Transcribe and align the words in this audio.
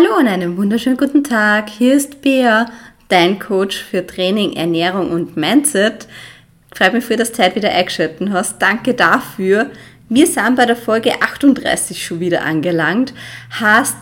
Hallo 0.00 0.18
und 0.18 0.28
einen 0.28 0.56
wunderschönen 0.56 0.96
guten 0.96 1.24
Tag. 1.24 1.68
Hier 1.68 1.94
ist 1.94 2.22
Bea, 2.22 2.70
dein 3.08 3.38
Coach 3.38 3.82
für 3.82 4.06
Training, 4.06 4.54
Ernährung 4.54 5.10
und 5.10 5.36
Mindset. 5.36 6.06
Freut 6.74 6.94
mich 6.94 7.04
für, 7.04 7.16
dass 7.16 7.32
du 7.32 7.36
Zeit 7.36 7.54
wieder 7.54 7.70
eingeschaltet 7.70 8.30
hast. 8.30 8.62
Danke 8.62 8.94
dafür. 8.94 9.70
Wir 10.08 10.26
sind 10.26 10.56
bei 10.56 10.64
der 10.64 10.76
Folge 10.76 11.20
38 11.20 12.02
schon 12.02 12.20
wieder 12.20 12.44
angelangt. 12.44 13.12
Heißt, 13.60 13.96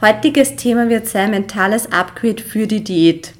heutiges 0.00 0.56
Thema 0.56 0.88
wird 0.88 1.06
sein 1.06 1.32
mentales 1.32 1.92
Upgrade 1.92 2.42
für 2.42 2.66
die 2.66 2.82
Diät. 2.82 3.32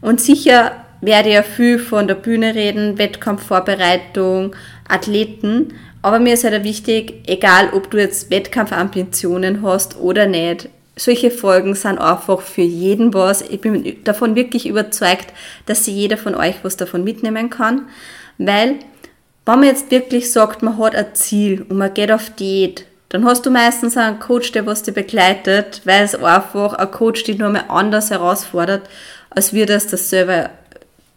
Und 0.00 0.20
sicher 0.20 0.72
werde 1.00 1.28
ich 1.28 1.34
ja 1.36 1.44
viel 1.44 1.78
von 1.78 2.08
der 2.08 2.16
Bühne 2.16 2.56
reden, 2.56 2.98
Wettkampfvorbereitung, 2.98 4.56
Athleten. 4.88 5.74
Aber 6.02 6.18
mir 6.18 6.34
ist 6.34 6.42
halt 6.42 6.64
wichtig, 6.64 7.28
egal 7.28 7.70
ob 7.72 7.92
du 7.92 7.98
jetzt 7.98 8.28
Wettkampfambitionen 8.32 9.62
hast 9.62 9.96
oder 9.98 10.26
nicht, 10.26 10.68
solche 11.00 11.30
Folgen 11.30 11.74
sind 11.74 11.98
einfach 11.98 12.42
für 12.42 12.62
jeden 12.62 13.14
was. 13.14 13.40
Ich 13.42 13.60
bin 13.60 14.04
davon 14.04 14.34
wirklich 14.34 14.66
überzeugt, 14.66 15.32
dass 15.64 15.84
sie 15.84 15.92
jeder 15.92 16.18
von 16.18 16.34
euch 16.34 16.56
was 16.62 16.76
davon 16.76 17.04
mitnehmen 17.04 17.48
kann. 17.48 17.88
Weil, 18.36 18.76
wenn 19.46 19.60
man 19.60 19.64
jetzt 19.64 19.90
wirklich 19.90 20.30
sagt, 20.30 20.62
man 20.62 20.76
hat 20.78 20.94
ein 20.94 21.14
Ziel 21.14 21.64
und 21.68 21.78
man 21.78 21.94
geht 21.94 22.12
auf 22.12 22.28
Diät, 22.30 22.84
dann 23.08 23.24
hast 23.24 23.46
du 23.46 23.50
meistens 23.50 23.96
einen 23.96 24.20
Coach, 24.20 24.52
der 24.52 24.66
was 24.66 24.82
dich 24.82 24.94
begleitet, 24.94 25.80
weil 25.84 26.04
es 26.04 26.14
einfach 26.14 26.74
ein 26.74 26.90
Coach 26.90 27.24
dich 27.24 27.38
nur 27.38 27.48
mal 27.48 27.64
anders 27.68 28.10
herausfordert, 28.10 28.82
als 29.30 29.54
wir 29.54 29.64
das 29.64 29.86
das 29.86 30.10
selber 30.10 30.50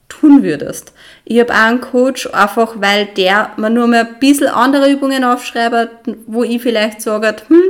tun 0.07 0.43
würdest. 0.43 0.93
Ich 1.26 1.40
habe 1.40 1.54
auch 1.54 1.57
einen 1.57 1.81
Coach, 1.81 2.27
einfach 2.31 2.76
weil 2.77 3.07
der 3.07 3.52
mir 3.57 3.70
nur 3.70 3.88
mal 3.88 4.05
ein 4.05 4.20
bisschen 4.20 4.48
andere 4.48 4.90
Übungen 4.90 5.26
aufschreibt, 5.26 5.90
wo 6.26 6.43
ich 6.43 6.62
vielleicht 6.62 7.02
sage, 7.02 7.35
hm, 7.48 7.63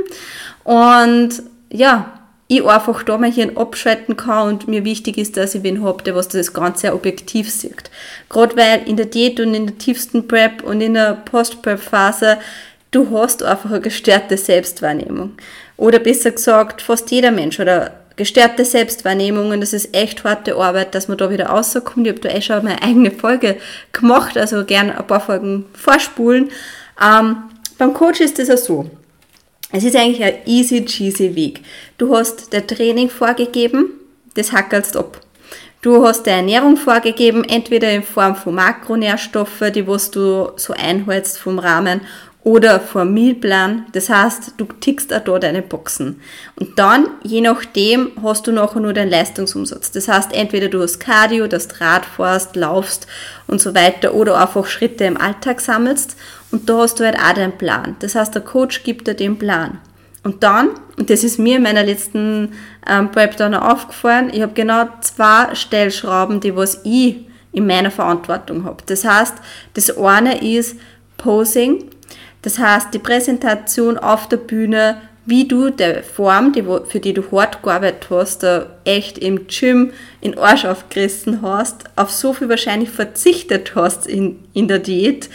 und 0.64 1.42
ja, 1.74 2.20
ich 2.46 2.64
einfach 2.64 3.02
da 3.02 3.18
mein 3.18 3.32
Hirn 3.32 3.56
abschalten 3.56 4.16
kann 4.16 4.48
und 4.48 4.68
mir 4.68 4.84
wichtig 4.84 5.18
ist, 5.18 5.36
dass 5.36 5.54
ich 5.54 5.62
wen 5.62 5.82
habe, 5.82 6.02
der 6.02 6.14
was 6.14 6.28
das 6.28 6.52
Ganze 6.52 6.92
objektiv 6.94 7.50
sieht. 7.50 7.90
Gerade 8.28 8.56
weil 8.56 8.86
in 8.86 8.96
der 8.96 9.06
Diät 9.06 9.40
und 9.40 9.54
in 9.54 9.66
der 9.66 9.78
tiefsten 9.78 10.28
Prep 10.28 10.62
und 10.62 10.80
in 10.80 10.94
der 10.94 11.14
Post-Prep-Phase 11.14 12.38
du 12.90 13.10
hast 13.10 13.42
einfach 13.42 13.70
eine 13.70 13.80
gestörte 13.80 14.36
Selbstwahrnehmung. 14.36 15.32
Oder 15.76 15.98
besser 15.98 16.30
gesagt, 16.30 16.80
fast 16.80 17.10
jeder 17.10 17.32
Mensch 17.32 17.58
oder 17.58 17.92
gestörte 18.14 18.64
Selbstwahrnehmung 18.64 19.50
und 19.50 19.60
das 19.60 19.72
ist 19.72 19.92
echt 19.92 20.22
harte 20.22 20.54
Arbeit, 20.54 20.94
dass 20.94 21.08
man 21.08 21.18
da 21.18 21.30
wieder 21.30 21.46
rauskommt. 21.46 22.06
Ich 22.06 22.12
habe 22.12 22.20
da 22.20 22.28
eh 22.28 22.40
schon 22.40 22.62
meine 22.62 22.80
eigene 22.82 23.10
Folge 23.10 23.56
gemacht, 23.90 24.36
also 24.36 24.64
gern 24.64 24.92
ein 24.92 25.06
paar 25.08 25.20
Folgen 25.20 25.64
vorspulen. 25.72 26.50
Ähm, 27.02 27.36
beim 27.78 27.92
Coach 27.94 28.20
ist 28.20 28.38
es 28.38 28.46
ja 28.46 28.56
so. 28.56 28.88
Es 29.76 29.82
ist 29.82 29.96
eigentlich 29.96 30.22
ein 30.22 30.36
easy 30.46 30.84
cheesy 30.84 31.34
Weg. 31.34 31.60
Du 31.98 32.16
hast 32.16 32.52
der 32.52 32.64
Training 32.64 33.10
vorgegeben, 33.10 33.86
das 34.34 34.52
hackelst 34.52 34.96
ab. 34.96 35.20
Du 35.82 36.06
hast 36.06 36.26
der 36.26 36.36
Ernährung 36.36 36.76
vorgegeben, 36.76 37.42
entweder 37.42 37.90
in 37.90 38.04
Form 38.04 38.36
von 38.36 38.54
Makronährstoffe, 38.54 39.64
die 39.74 39.84
was 39.88 40.12
du 40.12 40.52
so 40.54 40.74
einhältst 40.74 41.38
vom 41.38 41.58
Rahmen, 41.58 42.02
oder 42.44 42.78
vom 42.78 43.12
Mealplan. 43.14 43.86
Das 43.92 44.10
heißt, 44.10 44.54
du 44.58 44.66
tickst 44.66 45.12
auch 45.12 45.24
da 45.24 45.38
deine 45.38 45.62
Boxen. 45.62 46.20
Und 46.56 46.78
dann, 46.78 47.08
je 47.22 47.40
nachdem, 47.40 48.12
hast 48.22 48.46
du 48.46 48.52
nachher 48.52 48.80
nur 48.80 48.92
deinen 48.92 49.10
Leistungsumsatz. 49.10 49.90
Das 49.90 50.08
heißt, 50.08 50.32
entweder 50.34 50.68
du 50.68 50.82
hast 50.82 51.00
Cardio, 51.00 51.46
das 51.46 51.80
Rad 51.80 52.04
fährst, 52.04 52.54
laufst 52.54 53.06
und 53.46 53.60
so 53.60 53.74
weiter 53.74 54.14
oder 54.14 54.40
einfach 54.40 54.66
Schritte 54.66 55.04
im 55.04 55.16
Alltag 55.16 55.60
sammelst. 55.60 56.16
Und 56.50 56.68
da 56.68 56.78
hast 56.78 57.00
du 57.00 57.04
halt 57.04 57.16
auch 57.16 57.32
deinen 57.32 57.56
Plan. 57.56 57.96
Das 58.00 58.14
heißt, 58.14 58.34
der 58.34 58.42
Coach 58.42 58.84
gibt 58.84 59.08
dir 59.08 59.14
den 59.14 59.38
Plan. 59.38 59.80
Und 60.22 60.42
dann, 60.42 60.70
und 60.98 61.10
das 61.10 61.24
ist 61.24 61.38
mir 61.38 61.56
in 61.56 61.62
meiner 61.62 61.82
letzten 61.82 62.52
ähm, 62.88 63.10
dann 63.36 63.54
aufgefallen, 63.54 64.30
ich 64.32 64.42
habe 64.42 64.52
genau 64.52 64.86
zwei 65.00 65.54
Stellschrauben, 65.54 66.40
die 66.40 66.56
was 66.56 66.80
ich 66.84 67.26
in 67.52 67.66
meiner 67.66 67.90
Verantwortung 67.90 68.64
habe. 68.64 68.82
Das 68.86 69.04
heißt, 69.04 69.34
das 69.74 69.96
eine 69.96 70.42
ist 70.42 70.76
Posing, 71.16 71.90
das 72.44 72.58
heißt, 72.58 72.92
die 72.92 72.98
Präsentation 72.98 73.96
auf 73.96 74.28
der 74.28 74.36
Bühne, 74.36 75.00
wie 75.24 75.48
du 75.48 75.70
der 75.70 76.02
Form, 76.04 76.52
die, 76.52 76.62
für 76.62 77.00
die 77.00 77.14
du 77.14 77.22
hart 77.32 77.62
gearbeitet 77.62 78.08
hast, 78.10 78.46
echt 78.84 79.16
im 79.16 79.46
Gym 79.46 79.92
in 80.20 80.36
Arsch 80.36 80.66
aufgerissen 80.66 81.40
hast, 81.40 81.84
auf 81.96 82.10
so 82.10 82.34
viel 82.34 82.50
wahrscheinlich 82.50 82.90
verzichtet 82.90 83.74
hast 83.74 84.06
in, 84.06 84.44
in 84.52 84.68
der 84.68 84.78
Diät, 84.78 85.30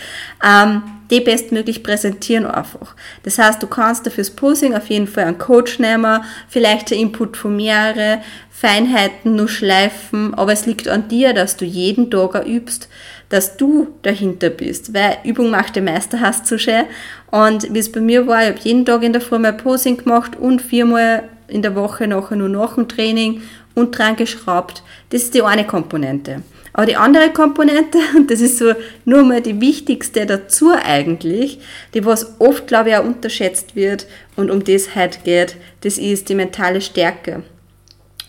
ähm, 0.45 0.83
die 1.09 1.21
bestmöglich 1.21 1.81
präsentieren 1.81 2.45
einfach. 2.45 2.95
Das 3.23 3.39
heißt, 3.39 3.63
du 3.63 3.65
kannst 3.65 4.05
dafür 4.05 4.25
Posing 4.35 4.75
auf 4.75 4.91
jeden 4.91 5.07
Fall 5.07 5.23
einen 5.23 5.39
Coach 5.39 5.79
nehmen, 5.79 6.23
vielleicht 6.47 6.91
der 6.91 6.99
Input 6.99 7.35
von 7.35 7.55
mehrere 7.55 8.21
Feinheiten 8.51 9.35
nur 9.35 9.47
schleifen, 9.47 10.35
aber 10.35 10.51
es 10.53 10.67
liegt 10.67 10.87
an 10.87 11.07
dir, 11.07 11.33
dass 11.33 11.57
du 11.57 11.65
jeden 11.65 12.11
Tag 12.11 12.45
übst, 12.45 12.89
dass 13.29 13.57
du 13.57 13.87
dahinter 14.01 14.49
bist, 14.49 14.93
weil 14.93 15.17
Übung 15.23 15.51
macht 15.51 15.75
den 15.75 15.85
Meister, 15.85 16.19
hast 16.19 16.49
du 16.49 16.57
schon. 16.57 16.85
Und 17.31 17.73
wie 17.73 17.79
es 17.79 17.91
bei 17.91 18.01
mir 18.01 18.27
war, 18.27 18.43
ich 18.43 18.49
habe 18.49 18.59
jeden 18.63 18.85
Tag 18.85 19.03
in 19.03 19.13
der 19.13 19.21
Früh 19.21 19.39
mein 19.39 19.57
Posing 19.57 19.97
gemacht 19.97 20.35
und 20.35 20.61
viermal 20.61 21.29
in 21.47 21.61
der 21.61 21.75
Woche 21.75 22.07
nachher 22.07 22.35
nur 22.35 22.49
nach 22.49 22.75
dem 22.75 22.87
Training 22.87 23.41
und 23.75 23.97
dran 23.97 24.15
geschraubt. 24.15 24.83
Das 25.09 25.23
ist 25.23 25.33
die 25.33 25.41
eine 25.41 25.65
Komponente. 25.65 26.43
Aber 26.73 26.85
die 26.85 26.95
andere 26.95 27.31
Komponente, 27.31 27.97
und 28.15 28.31
das 28.31 28.41
ist 28.41 28.57
so 28.57 28.73
nur 29.05 29.23
mal 29.23 29.41
die 29.41 29.59
wichtigste 29.61 30.25
dazu 30.25 30.71
eigentlich, 30.71 31.59
die 31.93 32.05
was 32.05 32.39
oft, 32.39 32.67
glaube 32.67 32.89
ich, 32.89 32.95
auch 32.95 33.05
unterschätzt 33.05 33.75
wird 33.75 34.07
und 34.35 34.49
um 34.49 34.63
das 34.63 34.95
heute 34.95 35.19
geht, 35.23 35.55
das 35.81 35.97
ist 35.97 36.29
die 36.29 36.35
mentale 36.35 36.81
Stärke. 36.81 37.43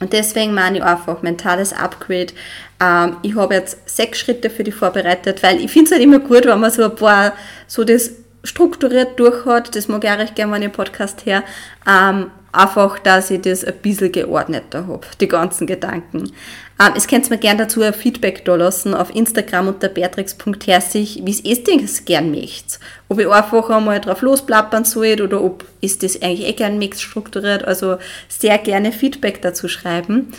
Und 0.01 0.15
deswegen 0.15 0.55
meine 0.55 0.79
ich 0.79 0.83
einfach 0.85 1.21
mentales 1.23 1.75
Upgrade. 1.75 2.33
Ähm, 2.81 3.17
ich 3.23 3.37
habe 3.37 3.55
jetzt 3.55 3.79
sechs 3.89 4.19
Schritte 4.19 4.51
für 4.51 4.65
die 4.65 4.73
vorbereitet, 4.73 5.43
weil 5.43 5.61
ich 5.61 5.71
finde 5.71 5.87
es 5.87 5.93
halt 5.93 6.03
immer 6.03 6.19
gut, 6.19 6.47
wenn 6.47 6.61
man 6.61 6.71
so 6.71 6.85
ein 6.85 6.95
paar 6.95 7.33
so 7.67 7.85
das 7.85 8.11
strukturiert 8.43 9.19
durchhat. 9.19 9.75
Das 9.77 9.89
mag 9.89 10.05
ich 10.05 10.11
auch 10.11 10.19
recht 10.19 10.35
gerne, 10.35 10.53
wenn 10.53 10.63
ich 10.63 10.73
Podcast 10.73 11.27
her. 11.27 11.43
Ähm, 11.87 12.31
einfach, 12.53 12.99
dass 12.99 13.31
ich 13.31 13.43
das 13.43 13.65
ein 13.65 13.77
bisschen 13.77 14.13
geordneter 14.13 14.87
habe, 14.87 15.07
die 15.21 15.29
ganzen 15.29 15.67
Gedanken. 15.67 16.33
Ähm, 16.81 16.93
es 16.97 17.07
könnt 17.07 17.29
mir 17.31 17.39
gerne 17.39 17.61
dazu 17.61 17.83
ein 17.83 17.93
Feedback 17.93 18.45
da 18.45 18.57
lassen 18.57 18.95
auf 18.95 19.15
Instagram 19.15 19.69
unter 19.69 19.89
beatrix.herzig, 19.89 21.21
wie 21.23 21.31
es 21.31 21.41
ist, 21.41 21.67
denn 21.69 21.87
gern 22.07 22.31
möchtet. 22.31 22.81
Ob 23.09 23.21
ich 23.21 23.29
einfach 23.29 23.71
einmal 23.71 24.01
drauf 24.01 24.23
losplappern 24.23 24.85
soll 24.85 25.21
oder 25.21 25.43
ob 25.43 25.65
ist 25.81 26.03
das 26.03 26.21
eigentlich 26.21 26.49
eh 26.49 26.53
gern 26.55 26.79
mix 26.79 27.01
strukturiert. 27.03 27.65
Also 27.65 27.99
sehr 28.29 28.59
gerne 28.59 28.93
Feedback 28.93 29.43
dazu 29.43 29.69
schreiben. 29.69 30.33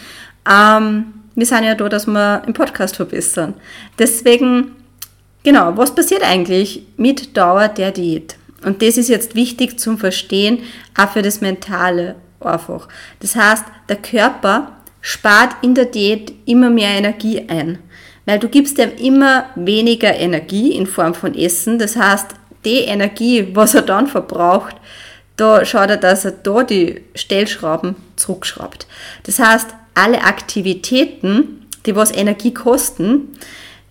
Ähm, 0.49 1.13
wir 1.35 1.45
sind 1.45 1.63
ja 1.63 1.75
da, 1.75 1.89
dass 1.89 2.07
wir 2.07 2.43
im 2.45 2.53
Podcast 2.53 2.95
verbessern. 2.95 3.53
Deswegen, 3.97 4.75
genau, 5.43 5.75
was 5.77 5.95
passiert 5.95 6.23
eigentlich 6.23 6.83
mit 6.97 7.35
Dauer 7.37 7.67
der 7.67 7.91
Diät? 7.91 8.35
Und 8.63 8.81
das 8.81 8.97
ist 8.97 9.09
jetzt 9.09 9.35
wichtig 9.35 9.79
zum 9.79 9.97
Verstehen, 9.97 10.59
auch 10.97 11.09
für 11.09 11.21
das 11.21 11.41
Mentale 11.41 12.15
einfach. 12.39 12.87
Das 13.19 13.35
heißt, 13.35 13.65
der 13.89 13.95
Körper 13.97 14.71
spart 15.01 15.55
in 15.63 15.73
der 15.73 15.85
Diät 15.85 16.33
immer 16.45 16.69
mehr 16.69 16.91
Energie 16.91 17.43
ein. 17.47 17.79
Weil 18.25 18.39
du 18.39 18.47
gibst 18.49 18.77
ihm 18.77 18.91
immer 18.99 19.45
weniger 19.55 20.15
Energie 20.15 20.73
in 20.73 20.85
Form 20.85 21.15
von 21.15 21.33
Essen. 21.33 21.79
Das 21.79 21.95
heißt, 21.95 22.27
die 22.65 22.81
Energie, 22.81 23.47
was 23.53 23.73
er 23.73 23.81
dann 23.81 24.07
verbraucht, 24.07 24.75
da 25.37 25.65
schaut 25.65 25.89
er, 25.89 25.97
dass 25.97 26.25
er 26.25 26.31
da 26.31 26.63
die 26.63 27.01
Stellschrauben 27.15 27.95
zurückschraubt. 28.15 28.85
Das 29.23 29.39
heißt, 29.39 29.69
alle 29.93 30.23
Aktivitäten, 30.23 31.67
die 31.85 31.95
was 31.95 32.11
Energie 32.11 32.53
kosten, 32.53 33.29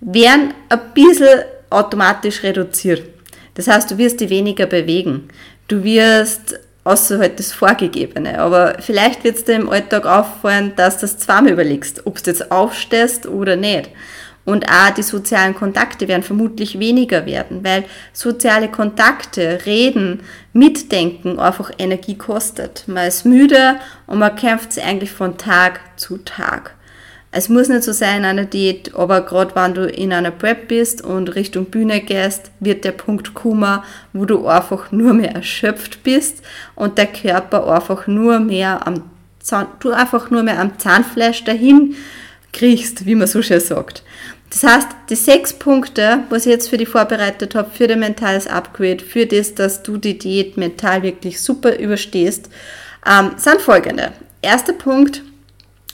werden 0.00 0.54
ein 0.68 0.80
bisschen 0.94 1.40
automatisch 1.68 2.42
reduziert. 2.42 3.02
Das 3.54 3.68
heißt, 3.68 3.90
du 3.90 3.98
wirst 3.98 4.20
dich 4.20 4.30
weniger 4.30 4.66
bewegen. 4.66 5.28
Du 5.68 5.84
wirst, 5.84 6.58
außer 6.84 7.18
halt 7.18 7.38
das 7.38 7.52
Vorgegebene, 7.52 8.40
aber 8.40 8.76
vielleicht 8.80 9.22
wird 9.24 9.36
es 9.36 9.44
dir 9.44 9.56
im 9.56 9.68
Alltag 9.68 10.06
auffallen, 10.06 10.72
dass 10.76 10.96
du 10.96 11.02
das 11.02 11.18
zweimal 11.18 11.52
überlegst, 11.52 12.06
ob 12.06 12.22
du 12.22 12.30
jetzt 12.30 12.50
aufstehst 12.50 13.26
oder 13.26 13.56
nicht. 13.56 13.90
Und 14.50 14.68
auch 14.68 14.90
die 14.90 15.04
sozialen 15.04 15.54
Kontakte 15.54 16.08
werden 16.08 16.24
vermutlich 16.24 16.80
weniger 16.80 17.24
werden, 17.24 17.62
weil 17.62 17.84
soziale 18.12 18.66
Kontakte, 18.66 19.60
Reden, 19.64 20.24
Mitdenken 20.52 21.38
einfach 21.38 21.70
Energie 21.78 22.16
kostet. 22.16 22.82
Man 22.88 23.06
ist 23.06 23.24
müde 23.24 23.76
und 24.08 24.18
man 24.18 24.34
kämpft 24.34 24.72
sich 24.72 24.82
eigentlich 24.82 25.12
von 25.12 25.38
Tag 25.38 25.78
zu 25.96 26.16
Tag. 26.16 26.74
Es 27.30 27.48
muss 27.48 27.68
nicht 27.68 27.84
so 27.84 27.92
sein 27.92 28.18
in 28.18 28.24
einer 28.24 28.44
Diät, 28.44 28.92
aber 28.96 29.20
gerade 29.20 29.54
wenn 29.54 29.74
du 29.74 29.86
in 29.86 30.12
einer 30.12 30.32
Prep 30.32 30.66
bist 30.66 31.00
und 31.00 31.36
Richtung 31.36 31.66
Bühne 31.66 32.00
gehst, 32.00 32.50
wird 32.58 32.82
der 32.82 32.90
Punkt 32.90 33.34
kommen, 33.34 33.84
wo 34.12 34.24
du 34.24 34.48
einfach 34.48 34.90
nur 34.90 35.12
mehr 35.12 35.32
erschöpft 35.32 36.02
bist 36.02 36.42
und 36.74 36.98
der 36.98 37.06
Körper 37.06 37.72
einfach 37.72 38.08
nur 38.08 38.40
mehr 38.40 38.84
am 38.84 39.04
Zahn, 39.38 39.68
du 39.78 39.92
einfach 39.92 40.28
nur 40.30 40.42
mehr 40.42 40.58
am 40.58 40.76
Zahnfleisch 40.76 41.44
dahin 41.44 41.94
kriegst, 42.52 43.06
wie 43.06 43.14
man 43.14 43.26
so 43.26 43.42
schön 43.42 43.60
sagt. 43.60 44.02
Das 44.50 44.64
heißt, 44.64 44.88
die 45.08 45.16
sechs 45.16 45.52
Punkte, 45.52 46.24
was 46.28 46.44
ich 46.44 46.50
jetzt 46.50 46.68
für 46.68 46.76
dich 46.76 46.88
vorbereitet 46.88 47.54
habe, 47.54 47.70
für 47.70 47.86
dein 47.86 48.00
mentales 48.00 48.48
Upgrade, 48.48 48.98
für 49.04 49.26
das, 49.26 49.54
dass 49.54 49.82
du 49.82 49.96
die 49.96 50.18
Diät 50.18 50.56
mental 50.56 51.02
wirklich 51.02 51.40
super 51.40 51.78
überstehst, 51.78 52.50
ähm, 53.08 53.32
sind 53.36 53.60
folgende. 53.60 54.12
erster 54.42 54.72
Punkt 54.72 55.22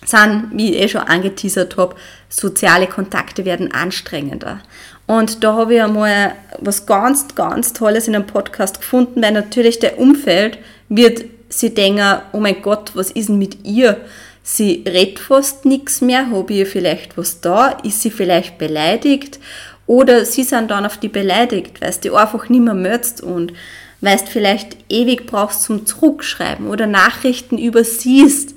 sind, 0.05 0.51
wie 0.53 0.75
ich 0.75 0.83
eh 0.83 0.89
schon 0.89 1.03
angeteasert 1.03 1.77
habe, 1.77 1.97
soziale 2.29 2.87
Kontakte 2.87 3.45
werden 3.45 3.73
anstrengender. 3.73 4.61
Und 5.07 5.45
da 5.45 5.55
habe 5.55 5.75
ich 5.75 5.83
einmal 5.83 6.35
was 6.59 6.87
ganz, 6.87 7.35
ganz 7.35 7.73
Tolles 7.73 8.09
in 8.09 8.15
einem 8.15 8.27
Podcast 8.27 8.81
gefunden, 8.81 9.23
weil 9.23 9.33
natürlich 9.33 9.79
der 9.79 9.99
Umfeld 9.99 10.59
wird 10.89 11.25
sie 11.49 11.75
denken, 11.75 12.21
oh 12.33 12.41
mein 12.41 12.63
Gott, 12.63 12.93
was 12.95 13.11
ist 13.11 13.29
denn 13.29 13.39
mit 13.39 13.65
ihr? 13.65 14.01
Sie 14.49 14.85
redet 14.87 15.19
fast 15.19 15.65
nichts 15.65 16.01
mehr, 16.01 16.31
habe 16.31 16.55
ich 16.55 16.69
vielleicht 16.69 17.19
was 17.19 17.41
da? 17.41 17.71
Ist 17.83 18.03
sie 18.03 18.13
vielleicht 18.13 18.59
beleidigt? 18.59 19.41
Oder 19.89 20.25
sie 20.25 20.45
sind 20.45 20.71
dann 20.71 20.87
auf 20.87 20.99
die 20.99 21.09
beleidigt, 21.09 21.81
weil 21.81 21.93
du 22.01 22.15
einfach 22.15 22.49
nicht 22.49 22.63
mehr 22.63 22.75
möchtest 22.75 23.23
und 23.23 23.53
weil 24.01 24.19
vielleicht 24.19 24.77
ewig 24.89 25.27
brauchst 25.27 25.65
zum 25.65 25.85
Zurückschreiben 25.85 26.69
oder 26.69 26.87
Nachrichten 26.87 27.59
übersiehst. 27.59 28.55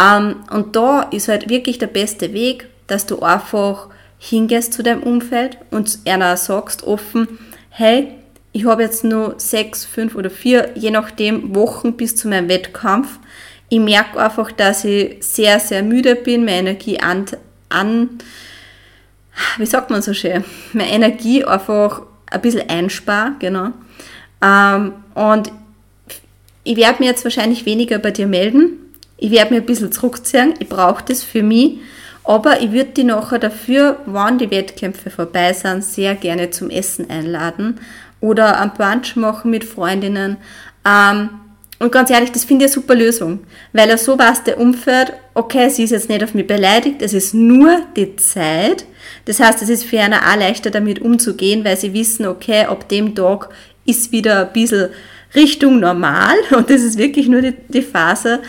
Ähm, 0.00 0.36
und 0.50 0.76
da 0.76 1.02
ist 1.02 1.28
halt 1.28 1.50
wirklich 1.50 1.76
der 1.76 1.88
beste 1.88 2.32
Weg, 2.32 2.66
dass 2.86 3.04
du 3.04 3.20
einfach 3.20 3.88
hingehst 4.18 4.72
zu 4.72 4.82
deinem 4.82 5.02
Umfeld 5.02 5.58
und 5.70 5.98
einer 6.06 6.38
sagst 6.38 6.84
offen, 6.84 7.38
hey, 7.68 8.14
ich 8.52 8.64
habe 8.64 8.82
jetzt 8.82 9.04
nur 9.04 9.34
sechs, 9.36 9.84
fünf 9.84 10.14
oder 10.14 10.30
vier, 10.30 10.70
je 10.74 10.90
nachdem, 10.90 11.54
Wochen 11.54 11.98
bis 11.98 12.16
zu 12.16 12.28
meinem 12.28 12.48
Wettkampf. 12.48 13.18
Ich 13.68 13.80
merke 13.80 14.18
einfach, 14.18 14.50
dass 14.52 14.84
ich 14.84 15.16
sehr, 15.20 15.60
sehr 15.60 15.82
müde 15.82 16.16
bin, 16.16 16.44
meine 16.44 16.70
Energie 16.70 17.00
an, 17.00 17.26
an 17.68 18.18
wie 19.58 19.66
sagt 19.66 19.90
man 19.90 20.02
so 20.02 20.14
schön, 20.14 20.44
meine 20.72 20.90
Energie 20.90 21.44
einfach 21.44 22.02
ein 22.30 22.40
bisschen 22.40 22.68
einspare, 22.68 23.32
genau. 23.38 23.70
Ähm, 24.42 24.92
und 25.14 25.52
ich 26.64 26.76
werde 26.76 27.02
mir 27.02 27.06
jetzt 27.06 27.24
wahrscheinlich 27.24 27.66
weniger 27.66 27.98
bei 27.98 28.10
dir 28.10 28.26
melden. 28.26 28.72
Ich 29.16 29.30
werde 29.30 29.54
mir 29.54 29.60
ein 29.60 29.66
bisschen 29.66 29.92
zurückziehen. 29.92 30.54
Ich 30.58 30.68
brauche 30.68 31.04
das 31.04 31.22
für 31.22 31.42
mich. 31.42 31.78
Aber 32.24 32.60
ich 32.60 32.72
würde 32.72 32.90
die 32.90 33.04
nachher 33.04 33.38
dafür, 33.38 34.00
wann 34.04 34.38
die 34.38 34.50
Wettkämpfe 34.50 35.08
vorbei 35.08 35.54
sind, 35.54 35.82
sehr 35.82 36.14
gerne 36.14 36.50
zum 36.50 36.68
Essen 36.68 37.08
einladen 37.08 37.80
oder 38.20 38.60
ein 38.60 38.74
Brunch 38.74 39.16
machen 39.16 39.50
mit 39.50 39.64
Freundinnen. 39.64 40.36
Ähm, 40.84 41.30
und 41.78 41.92
ganz 41.92 42.10
ehrlich, 42.10 42.32
das 42.32 42.44
finde 42.44 42.64
ich 42.64 42.72
eine 42.72 42.80
super 42.82 42.94
Lösung, 42.94 43.40
weil 43.72 43.88
er 43.88 43.98
so 43.98 44.18
weiß, 44.18 44.44
der 44.44 44.58
Umfeld, 44.58 45.12
okay, 45.34 45.68
sie 45.68 45.84
ist 45.84 45.90
jetzt 45.90 46.08
nicht 46.08 46.24
auf 46.24 46.34
mich 46.34 46.46
beleidigt, 46.46 47.02
es 47.02 47.14
ist 47.14 47.34
nur 47.34 47.82
die 47.96 48.16
Zeit. 48.16 48.84
Das 49.26 49.38
heißt, 49.38 49.62
es 49.62 49.68
ist 49.68 49.84
für 49.84 50.00
einen 50.00 50.14
auch 50.14 50.36
leichter 50.36 50.70
damit 50.70 51.00
umzugehen, 51.00 51.64
weil 51.64 51.76
sie 51.76 51.94
wissen, 51.94 52.26
okay, 52.26 52.64
ab 52.64 52.88
dem 52.88 53.14
Tag 53.14 53.50
ist 53.84 54.10
wieder 54.10 54.46
ein 54.46 54.52
bisschen 54.52 54.88
Richtung 55.34 55.78
normal 55.78 56.34
und 56.56 56.68
das 56.68 56.82
ist 56.82 56.98
wirklich 56.98 57.28
nur 57.28 57.42
die, 57.42 57.54
die 57.68 57.82
Phase. 57.82 58.40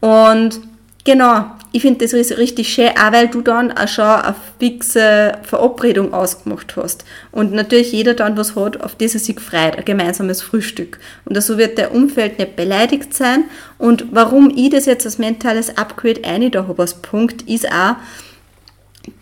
Und 0.00 0.60
genau, 1.04 1.44
ich 1.72 1.82
finde 1.82 2.06
das 2.06 2.14
richtig 2.14 2.72
schön, 2.72 2.90
auch 2.90 3.12
weil 3.12 3.28
du 3.28 3.42
dann 3.42 3.72
auch 3.72 3.88
schon 3.88 4.04
eine 4.04 4.34
fixe 4.58 5.32
Verabredung 5.42 6.14
ausgemacht 6.14 6.76
hast. 6.76 7.04
Und 7.30 7.52
natürlich 7.52 7.92
jeder 7.92 8.14
dann 8.14 8.36
was 8.36 8.56
hat, 8.56 8.80
auf 8.80 8.94
das 8.94 9.14
er 9.14 9.20
sich 9.20 9.38
freut, 9.38 9.76
ein 9.76 9.84
gemeinsames 9.84 10.40
Frühstück. 10.40 10.98
Und 11.24 11.40
so 11.42 11.58
wird 11.58 11.76
der 11.76 11.94
Umfeld 11.94 12.38
nicht 12.38 12.56
beleidigt 12.56 13.12
sein. 13.12 13.44
Und 13.76 14.06
warum 14.12 14.50
ich 14.54 14.70
das 14.70 14.86
jetzt 14.86 15.04
als 15.04 15.18
mentales 15.18 15.76
Upgrade 15.76 16.24
eine 16.24 16.50
habe 16.54 16.82
als 16.82 16.94
Punkt, 16.94 17.42
ist 17.42 17.70
auch, 17.70 17.96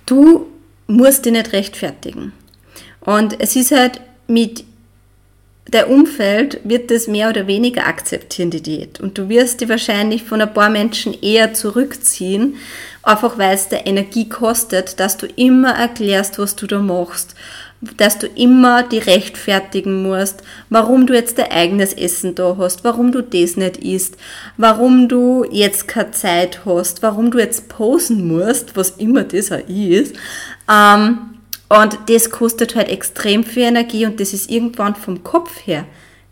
du 0.06 0.46
musst 0.86 1.24
dich 1.24 1.32
nicht 1.32 1.52
rechtfertigen. 1.52 2.32
Und 3.00 3.40
es 3.40 3.56
ist 3.56 3.72
halt 3.72 4.00
mit 4.28 4.64
der 5.68 5.90
Umfeld 5.90 6.60
wird 6.62 6.90
das 6.90 7.08
mehr 7.08 7.28
oder 7.28 7.46
weniger 7.46 7.86
akzeptieren, 7.86 8.50
die 8.50 8.62
Diät. 8.62 9.00
Und 9.00 9.18
du 9.18 9.28
wirst 9.28 9.60
die 9.60 9.68
wahrscheinlich 9.68 10.22
von 10.22 10.40
ein 10.40 10.54
paar 10.54 10.70
Menschen 10.70 11.12
eher 11.20 11.54
zurückziehen, 11.54 12.56
einfach 13.02 13.36
weil 13.36 13.54
es 13.54 13.68
der 13.68 13.86
Energie 13.86 14.28
kostet, 14.28 15.00
dass 15.00 15.16
du 15.16 15.26
immer 15.26 15.72
erklärst, 15.72 16.38
was 16.38 16.54
du 16.54 16.66
da 16.66 16.78
machst, 16.78 17.34
dass 17.96 18.18
du 18.18 18.26
immer 18.28 18.84
die 18.84 18.98
rechtfertigen 18.98 20.02
musst, 20.02 20.42
warum 20.70 21.06
du 21.06 21.14
jetzt 21.14 21.38
dein 21.38 21.50
eigenes 21.50 21.92
Essen 21.92 22.34
da 22.34 22.56
hast, 22.58 22.84
warum 22.84 23.10
du 23.12 23.22
das 23.22 23.56
nicht 23.56 23.78
isst, 23.78 24.16
warum 24.56 25.08
du 25.08 25.44
jetzt 25.50 25.88
keine 25.88 26.12
Zeit 26.12 26.60
hast, 26.64 27.02
warum 27.02 27.30
du 27.30 27.38
jetzt 27.38 27.68
posen 27.68 28.26
musst, 28.28 28.76
was 28.76 28.90
immer 28.90 29.24
das 29.24 29.50
auch 29.52 29.68
ist. 29.68 30.14
Ähm, 30.72 31.35
und 31.68 31.98
das 32.08 32.30
kostet 32.30 32.76
halt 32.76 32.88
extrem 32.88 33.44
viel 33.44 33.64
Energie 33.64 34.06
und 34.06 34.20
das 34.20 34.32
ist 34.32 34.50
irgendwann 34.50 34.94
vom 34.94 35.22
Kopf 35.24 35.66
her 35.66 35.86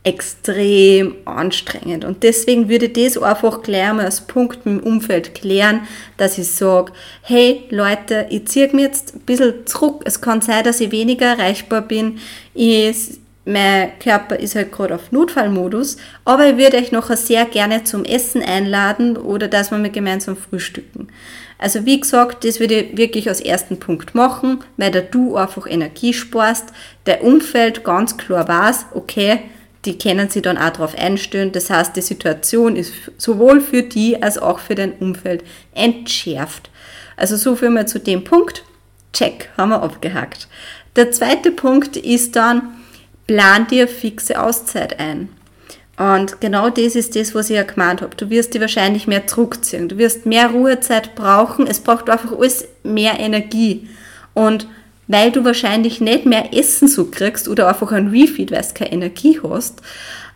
extrem 0.04 1.14
anstrengend. 1.24 2.04
Und 2.04 2.22
deswegen 2.22 2.68
würde 2.68 2.86
ich 2.86 2.92
das 2.92 3.20
einfach 3.20 3.62
gleich 3.62 3.92
mal 3.92 4.04
als 4.04 4.20
Punkt 4.20 4.58
im 4.66 4.80
Umfeld 4.80 5.34
klären, 5.34 5.88
dass 6.18 6.36
ich 6.36 6.48
sage, 6.50 6.92
hey 7.22 7.64
Leute, 7.70 8.26
ich 8.28 8.46
ziehe 8.46 8.68
mich 8.74 8.84
jetzt 8.84 9.16
ein 9.16 9.20
bisschen 9.20 9.66
zurück. 9.66 10.02
Es 10.04 10.20
kann 10.20 10.42
sein, 10.42 10.62
dass 10.62 10.80
ich 10.80 10.92
weniger 10.92 11.26
erreichbar 11.26 11.80
bin. 11.80 12.18
Ich, 12.52 13.18
mein 13.46 13.98
Körper 13.98 14.38
ist 14.38 14.54
halt 14.56 14.72
gerade 14.72 14.94
auf 14.94 15.10
Notfallmodus, 15.10 15.96
aber 16.26 16.50
ich 16.50 16.58
würde 16.58 16.76
euch 16.76 16.92
nachher 16.92 17.16
sehr 17.16 17.46
gerne 17.46 17.84
zum 17.84 18.04
Essen 18.04 18.42
einladen 18.42 19.16
oder 19.16 19.48
dass 19.48 19.70
wir 19.70 19.88
gemeinsam 19.88 20.36
frühstücken. 20.36 21.08
Also 21.64 21.86
wie 21.86 21.98
gesagt, 21.98 22.44
das 22.44 22.60
würde 22.60 22.74
ich 22.74 22.96
wirklich 22.98 23.26
als 23.26 23.40
ersten 23.40 23.80
Punkt 23.80 24.14
machen, 24.14 24.62
weil 24.76 24.90
da 24.90 25.00
du 25.00 25.34
einfach 25.34 25.66
Energie 25.66 26.12
sparst, 26.12 26.74
der 27.06 27.24
Umfeld 27.24 27.84
ganz 27.84 28.18
klar 28.18 28.46
weiß, 28.46 28.84
okay, 28.92 29.38
die 29.86 29.96
können 29.96 30.28
sich 30.28 30.42
dann 30.42 30.58
auch 30.58 30.68
darauf 30.68 30.94
einstellen. 30.94 31.52
Das 31.52 31.70
heißt, 31.70 31.96
die 31.96 32.02
Situation 32.02 32.76
ist 32.76 32.92
sowohl 33.16 33.62
für 33.62 33.82
die 33.82 34.22
als 34.22 34.36
auch 34.36 34.58
für 34.58 34.74
dein 34.74 34.92
Umfeld 34.92 35.42
entschärft. 35.72 36.68
Also 37.16 37.34
so 37.34 37.56
viel 37.56 37.70
mal 37.70 37.88
zu 37.88 37.98
dem 37.98 38.24
Punkt. 38.24 38.62
Check, 39.14 39.48
haben 39.56 39.70
wir 39.70 39.82
abgehakt. 39.82 40.48
Der 40.96 41.12
zweite 41.12 41.50
Punkt 41.50 41.96
ist 41.96 42.36
dann, 42.36 42.74
plan 43.26 43.66
dir 43.68 43.88
fixe 43.88 44.38
Auszeit 44.38 45.00
ein. 45.00 45.30
Und 45.96 46.40
genau 46.40 46.70
das 46.70 46.96
ist 46.96 47.14
das, 47.14 47.34
was 47.34 47.50
ich 47.50 47.56
ja 47.56 47.62
gemeint 47.62 48.02
habe. 48.02 48.16
Du 48.16 48.28
wirst 48.28 48.54
dich 48.54 48.60
wahrscheinlich 48.60 49.06
mehr 49.06 49.26
zurückziehen. 49.26 49.88
Du 49.88 49.96
wirst 49.96 50.26
mehr 50.26 50.48
Ruhezeit 50.50 51.14
brauchen. 51.14 51.66
Es 51.66 51.80
braucht 51.80 52.10
einfach 52.10 52.32
alles 52.32 52.66
mehr 52.82 53.20
Energie. 53.20 53.88
Und 54.34 54.66
weil 55.06 55.30
du 55.30 55.44
wahrscheinlich 55.44 56.00
nicht 56.00 56.26
mehr 56.26 56.52
Essen 56.52 56.88
so 56.88 57.06
kriegst 57.06 57.48
oder 57.48 57.68
einfach 57.68 57.92
ein 57.92 58.08
Refeed, 58.08 58.50
weil 58.50 58.62
du 58.62 58.74
keine 58.74 58.92
Energie 58.92 59.40
hast, 59.42 59.82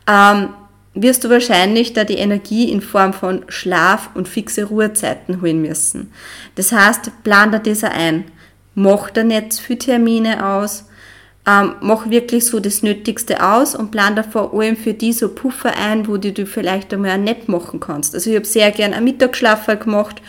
ähm, 0.06 0.50
wirst 0.94 1.24
du 1.24 1.30
wahrscheinlich 1.30 1.92
da 1.92 2.04
die 2.04 2.18
Energie 2.18 2.70
in 2.70 2.80
Form 2.80 3.12
von 3.12 3.44
Schlaf 3.48 4.10
und 4.14 4.28
fixe 4.28 4.64
Ruhezeiten 4.64 5.40
holen 5.40 5.62
müssen. 5.62 6.12
Das 6.54 6.72
heißt, 6.72 7.24
plan 7.24 7.52
da 7.52 7.58
das 7.58 7.84
ein. 7.84 8.24
Mach 8.74 9.10
da 9.10 9.24
nicht 9.24 9.54
für 9.54 9.76
Termine 9.76 10.46
aus 10.46 10.84
ähm, 11.48 11.76
mach 11.80 12.10
wirklich 12.10 12.44
so 12.44 12.60
das 12.60 12.82
Nötigste 12.82 13.42
aus 13.42 13.74
und 13.74 13.90
plan 13.90 14.14
da 14.14 14.22
vor 14.22 14.52
allem 14.52 14.76
für 14.76 14.92
die 14.92 15.14
so 15.14 15.30
Puffer 15.30 15.74
ein, 15.76 16.06
wo 16.06 16.18
die 16.18 16.34
du 16.34 16.44
vielleicht 16.44 16.92
einmal 16.92 17.12
auch 17.12 17.22
nicht 17.22 17.48
machen 17.48 17.80
kannst. 17.80 18.14
Also 18.14 18.28
ich 18.28 18.36
habe 18.36 18.44
sehr 18.44 18.70
gern 18.70 18.92
einen 18.92 19.04
Mittagsschlaf 19.04 19.66
gemacht 19.66 20.20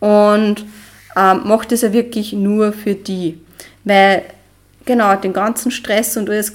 und 0.00 0.66
ähm, 1.16 1.40
mache 1.44 1.68
das 1.68 1.80
ja 1.80 1.94
wirklich 1.94 2.34
nur 2.34 2.74
für 2.74 2.94
die. 2.94 3.40
Weil, 3.84 4.24
genau, 4.84 5.16
den 5.16 5.32
ganzen 5.32 5.70
Stress 5.70 6.18
und 6.18 6.28
alles, 6.28 6.52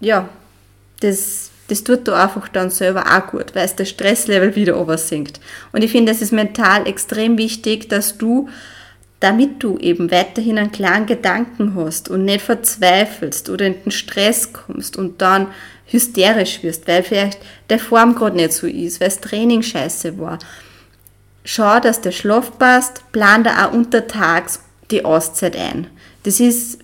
ja, 0.00 0.28
das, 1.00 1.50
das 1.68 1.84
tut 1.84 2.06
du 2.06 2.12
einfach 2.12 2.48
dann 2.48 2.68
selber 2.68 3.06
auch 3.06 3.28
gut, 3.28 3.54
weil 3.54 3.64
es 3.64 3.76
das 3.76 3.88
Stresslevel 3.88 4.56
wieder 4.56 4.98
sinkt. 4.98 5.40
Und 5.72 5.82
ich 5.82 5.90
finde, 5.90 6.12
es 6.12 6.20
ist 6.20 6.32
mental 6.32 6.86
extrem 6.86 7.38
wichtig, 7.38 7.88
dass 7.88 8.18
du 8.18 8.50
damit 9.24 9.62
du 9.62 9.78
eben 9.78 10.10
weiterhin 10.10 10.58
einen 10.58 10.70
klaren 10.70 11.06
Gedanken 11.06 11.74
hast 11.76 12.10
und 12.10 12.26
nicht 12.26 12.42
verzweifelst 12.42 13.48
oder 13.48 13.64
in 13.64 13.82
den 13.82 13.90
Stress 13.90 14.52
kommst 14.52 14.98
und 14.98 15.22
dann 15.22 15.46
hysterisch 15.86 16.62
wirst, 16.62 16.86
weil 16.86 17.02
vielleicht 17.02 17.38
der 17.70 17.78
Form 17.78 18.14
gerade 18.14 18.36
nicht 18.36 18.52
so 18.52 18.66
ist, 18.66 19.00
weil 19.00 19.08
das 19.08 19.22
Training 19.22 19.62
scheiße 19.62 20.18
war. 20.18 20.38
Schau, 21.42 21.80
dass 21.80 22.02
der 22.02 22.12
Schlaf 22.12 22.58
passt, 22.58 23.10
plan 23.12 23.44
da 23.44 23.66
auch 23.66 23.72
untertags 23.72 24.60
die 24.90 25.06
Auszeit 25.06 25.56
ein. 25.56 25.86
Das 26.24 26.38
ist, 26.38 26.80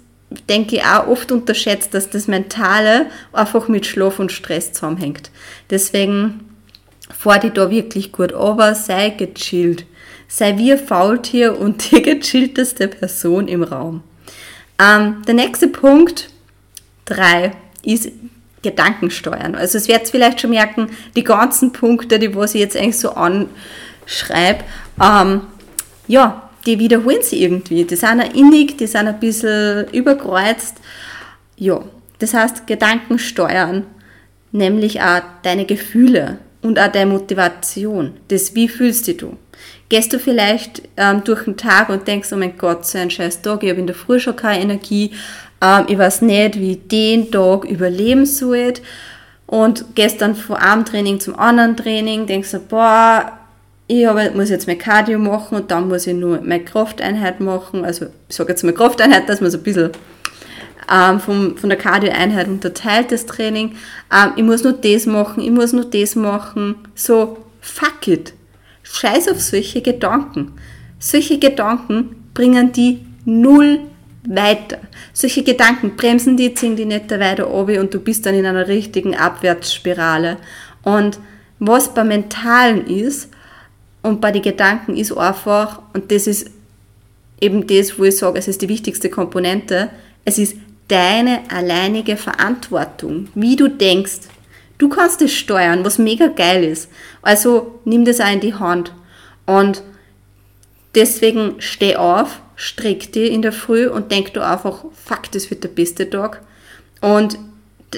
denke 0.49 0.77
ich, 0.77 0.83
auch 0.83 1.09
oft 1.09 1.31
unterschätzt, 1.33 1.93
dass 1.93 2.09
das 2.09 2.27
Mentale 2.27 3.11
einfach 3.35 3.69
mit 3.69 3.85
Schlaf 3.85 4.19
und 4.19 4.33
Stress 4.33 4.73
zusammenhängt. 4.73 5.31
Deswegen 5.69 6.41
fahr 7.15 7.39
dich 7.39 7.53
da 7.53 7.71
wirklich 7.71 8.13
gut 8.13 8.33
aber 8.33 8.75
sei 8.75 9.11
gechillt 9.11 9.85
sei 10.31 10.55
ein 10.55 10.79
Faultier 10.79 11.59
und 11.59 11.91
die 11.91 12.01
gechillteste 12.01 12.89
Person 12.89 13.49
im 13.49 13.63
Raum. 13.63 14.03
Ähm, 14.81 15.23
der 15.27 15.35
nächste 15.35 15.69
Punkt, 15.69 16.31
drei, 17.05 17.53
ist 17.83 18.11
Gedankensteuern. 18.63 19.55
Also 19.55 19.79
es 19.79 19.89
werdet 19.89 20.09
vielleicht 20.09 20.41
schon 20.41 20.51
merken, 20.51 20.91
die 21.17 21.25
ganzen 21.25 21.73
Punkte, 21.73 22.19
die 22.19 22.35
was 22.35 22.55
ich 22.55 22.61
jetzt 22.61 22.77
eigentlich 22.77 22.99
so 22.99 23.11
anschreibe, 23.11 24.65
ähm, 25.03 25.43
ja, 26.07 26.51
die 26.67 26.79
wiederholen 26.79 27.23
sie 27.23 27.43
irgendwie. 27.43 27.85
Die 27.85 27.97
sind 27.97 28.21
auch 28.21 28.35
innig, 28.35 28.77
die 28.77 28.87
sind 28.87 29.09
ein 29.09 29.19
bisschen 29.19 29.89
überkreuzt. 29.93 30.77
Ja, 31.57 31.83
das 32.19 32.35
heißt 32.35 32.67
Gedankensteuern, 32.67 33.87
nämlich 34.53 35.01
auch 35.01 35.23
deine 35.43 35.65
Gefühle. 35.65 36.39
und 36.63 36.79
auch 36.79 36.93
deine 36.93 37.11
Motivation. 37.11 38.15
Das, 38.29 38.55
wie 38.55 38.69
fühlst 38.69 39.09
du 39.09 39.15
dich? 39.15 39.29
Gehst 39.91 40.13
du 40.13 40.19
vielleicht 40.19 40.83
ähm, 40.97 41.23
durch 41.25 41.45
den 41.45 41.57
Tag 41.57 41.91
und 41.91 42.09
denkst, 42.09 42.33
oh 42.33 42.37
mein 42.37 42.57
Gott, 42.57 42.87
so 42.87 42.97
ein 42.97 43.11
scheiß 43.11 43.43
Tag, 43.43 43.63
ich 43.63 43.71
habe 43.71 43.81
in 43.81 43.87
der 43.87 43.97
Früh 43.97 44.19
schon 44.19 44.37
keine 44.37 44.63
Energie, 44.63 45.11
ähm, 45.61 45.85
ich 45.89 45.99
weiß 45.99 46.23
nicht, 46.23 46.59
wie 46.59 46.73
ich 46.73 46.89
den 46.89 47.31
Tag 47.31 47.65
überleben 47.65 48.25
soll. 48.25 48.75
Und 49.47 49.97
gehst 49.97 50.23
dann 50.23 50.37
von 50.37 50.57
einem 50.57 50.85
Training 50.85 51.19
zum 51.19 51.37
anderen 51.37 51.77
Training, 51.77 52.25
denkst 52.27 52.53
du, 52.53 52.61
boah, 52.61 53.33
ich 53.89 54.07
habe, 54.07 54.31
muss 54.31 54.49
jetzt 54.49 54.69
mein 54.69 54.79
Cardio 54.79 55.19
machen 55.19 55.57
und 55.57 55.73
dann 55.73 55.89
muss 55.89 56.07
ich 56.07 56.15
nur 56.15 56.41
meine 56.41 56.63
Krafteinheit 56.63 57.41
machen. 57.41 57.85
Also 57.85 58.07
ich 58.29 58.37
sage 58.37 58.51
jetzt 58.51 58.63
mal 58.63 58.73
Krafteinheit, 58.73 59.29
dass 59.29 59.41
man 59.41 59.51
so 59.51 59.59
ein 59.59 59.65
bisschen 59.65 59.91
ähm, 60.89 61.19
vom, 61.19 61.57
von 61.57 61.69
der 61.69 61.79
Cardio-Einheit 61.79 62.47
unterteilt, 62.47 63.11
das 63.11 63.27
Training. 63.27 63.75
Ähm, 64.15 64.35
ich 64.37 64.45
muss 64.45 64.63
nur 64.63 64.75
das 64.75 65.07
machen, 65.07 65.43
ich 65.43 65.51
muss 65.51 65.73
nur 65.73 65.85
das 65.85 66.15
machen. 66.15 66.77
So, 66.95 67.39
fuck 67.61 68.07
it. 68.07 68.33
Scheiß 68.93 69.29
auf 69.29 69.41
solche 69.41 69.83
Gedanken. 69.83 70.53
Solche 70.99 71.39
Gedanken 71.39 72.17
bringen 72.35 72.73
die 72.73 73.01
null 73.25 73.81
weiter. 74.25 74.79
Solche 75.13 75.43
Gedanken 75.43 75.97
bremsen 75.97 76.37
die, 76.37 76.55
ziehen 76.55 76.77
die 76.77 76.85
nicht 76.85 77.11
weiter 77.11 77.51
oben 77.51 77.79
und 77.79 77.95
du 77.95 78.01
bist 78.01 78.27
dann 78.27 78.35
in 78.35 78.47
einer 78.47 78.69
richtigen 78.69 79.17
Abwärtsspirale. 79.17 80.37
Und 80.83 81.19
was 81.59 81.95
beim 81.95 82.09
Mentalen 82.09 82.87
ist, 82.87 83.31
und 84.03 84.21
bei 84.21 84.33
den 84.33 84.43
Gedanken 84.43 84.97
ist 84.97 85.13
einfach, 85.13 85.83
und 85.93 86.11
das 86.11 86.27
ist 86.27 86.51
eben 87.41 87.67
das, 87.67 87.99
wo 87.99 88.05
ich 88.05 88.17
sage, 88.17 88.39
es 88.39 88.49
ist 88.49 88.63
die 88.63 88.69
wichtigste 88.69 89.11
Komponente, 89.11 89.91
es 90.25 90.39
ist 90.39 90.57
deine 90.89 91.41
alleinige 91.51 92.17
Verantwortung, 92.17 93.29
wie 93.35 93.57
du 93.57 93.69
denkst. 93.69 94.21
Du 94.81 94.89
kannst 94.89 95.21
es 95.21 95.35
steuern, 95.35 95.85
was 95.85 95.99
mega 95.99 96.29
geil 96.29 96.65
ist. 96.65 96.91
Also 97.21 97.81
nimm 97.85 98.07
das 98.07 98.19
auch 98.19 98.33
in 98.33 98.41
die 98.41 98.55
Hand. 98.55 98.95
Und 99.45 99.83
deswegen 100.95 101.57
steh 101.61 101.97
auf, 101.97 102.41
streck 102.57 103.13
dich 103.13 103.31
in 103.31 103.43
der 103.43 103.53
Früh 103.53 103.89
und 103.89 104.11
denk 104.11 104.33
du 104.33 104.41
einfach, 104.43 104.87
fuck, 105.05 105.31
das 105.33 105.51
wird 105.51 105.65
der 105.65 105.69
beste 105.69 106.09
Tag. 106.09 106.41
Und 107.03 107.39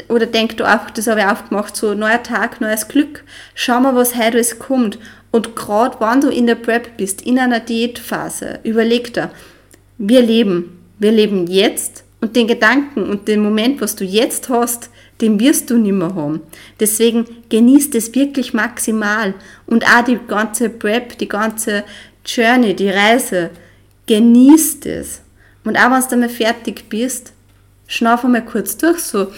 oder 0.09 0.27
denk 0.27 0.57
du 0.57 0.65
einfach, 0.65 0.91
das 0.91 1.07
habe 1.07 1.21
ich 1.21 1.27
aufgemacht, 1.27 1.77
so 1.77 1.95
neuer 1.95 2.23
Tag, 2.25 2.61
neues 2.61 2.89
Glück. 2.89 3.23
Schau 3.55 3.79
mal, 3.79 3.95
was 3.95 4.17
heute 4.17 4.33
alles 4.33 4.59
kommt. 4.59 4.99
Und 5.31 5.55
gerade 5.55 6.01
wenn 6.01 6.21
du 6.21 6.31
in 6.31 6.49
der 6.49 6.57
Prep 6.57 6.97
bist, 6.97 7.23
in 7.23 7.39
einer 7.39 7.61
Diätphase, 7.61 8.59
überleg 8.65 9.15
dir, 9.15 9.31
wir 9.99 10.23
leben. 10.23 10.81
Wir 10.99 11.13
leben 11.13 11.47
jetzt 11.47 12.03
und 12.21 12.35
den 12.35 12.49
Gedanken 12.49 13.05
und 13.05 13.29
den 13.29 13.41
Moment, 13.41 13.81
was 13.81 13.95
du 13.95 14.05
jetzt 14.05 14.49
hast, 14.49 14.91
den 15.23 15.41
wirst 15.41 15.71
du 15.71 15.79
nicht 15.79 15.93
mehr 15.93 16.15
haben. 16.15 16.41
Deswegen 16.81 17.27
genießt 17.49 17.95
es 17.95 18.15
wirklich 18.15 18.53
maximal. 18.53 19.35
Und 19.67 19.87
auch 19.87 20.05
die 20.05 20.19
ganze 20.29 20.69
Prep, 20.69 21.17
die 21.19 21.29
ganze 21.29 21.85
Journey, 22.27 22.75
die 22.75 22.91
Reise, 22.91 23.51
genießt 24.07 24.87
es. 24.87 25.23
Und 25.65 25.79
auch 25.79 25.91
wenn 25.91 26.09
du 26.11 26.17
mal 26.17 26.29
fertig 26.29 26.89
bist, 26.89 27.33
schnauf 27.87 28.25
einmal 28.25 28.45
kurz 28.45 28.77
durch, 28.77 28.99
so. 28.99 29.33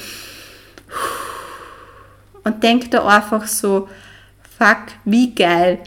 Und 2.45 2.63
denk 2.63 2.91
da 2.91 3.07
einfach 3.07 3.47
so, 3.47 3.89
fuck, 4.59 4.87
wie 5.05 5.35
geil, 5.35 5.79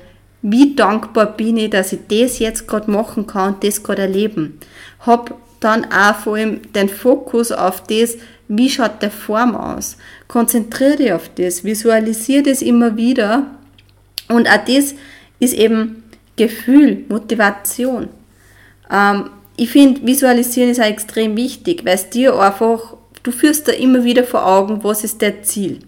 wie 0.42 0.76
dankbar 0.76 1.26
bin 1.38 1.58
ich, 1.58 1.72
dass 1.72 1.94
ich 1.94 2.02
das 2.08 2.40
jetzt 2.40 2.68
gerade 2.68 2.90
machen 2.92 3.26
kann 3.28 3.56
und 3.56 3.64
das 3.64 3.84
gerade 3.84 4.04
erleben. 4.04 4.60
Hab 5.00 5.36
dann 5.60 5.92
auch 5.92 6.16
vor 6.16 6.36
allem 6.36 6.72
den 6.74 6.90
Fokus 6.90 7.52
auf 7.52 7.84
das, 7.84 8.16
wie 8.48 8.70
schaut 8.70 9.02
der 9.02 9.12
Form 9.12 9.56
aus. 9.56 9.98
Konzentriere 10.28 10.96
dich 10.96 11.14
auf 11.14 11.30
das, 11.36 11.64
visualisiere 11.64 12.44
das 12.44 12.62
immer 12.62 12.96
wieder. 12.98 13.48
Und 14.30 14.48
auch 14.48 14.66
das 14.66 14.96
ist 15.40 15.54
eben 15.54 16.04
Gefühl, 16.36 17.06
Motivation. 17.10 18.10
Ähm, 18.92 19.30
ich 19.58 19.72
finde, 19.72 20.06
visualisieren 20.06 20.70
ist 20.70 20.80
auch 20.80 20.86
extrem 20.86 21.36
wichtig, 21.36 21.84
weil 21.84 21.96
es 21.96 22.10
dir 22.10 22.40
einfach, 22.40 22.96
du 23.24 23.32
führst 23.32 23.68
da 23.68 23.72
immer 23.72 24.04
wieder 24.04 24.24
vor 24.24 24.46
Augen, 24.46 24.84
was 24.84 25.04
ist 25.04 25.22
der 25.22 25.44
Ziel. 25.44 25.80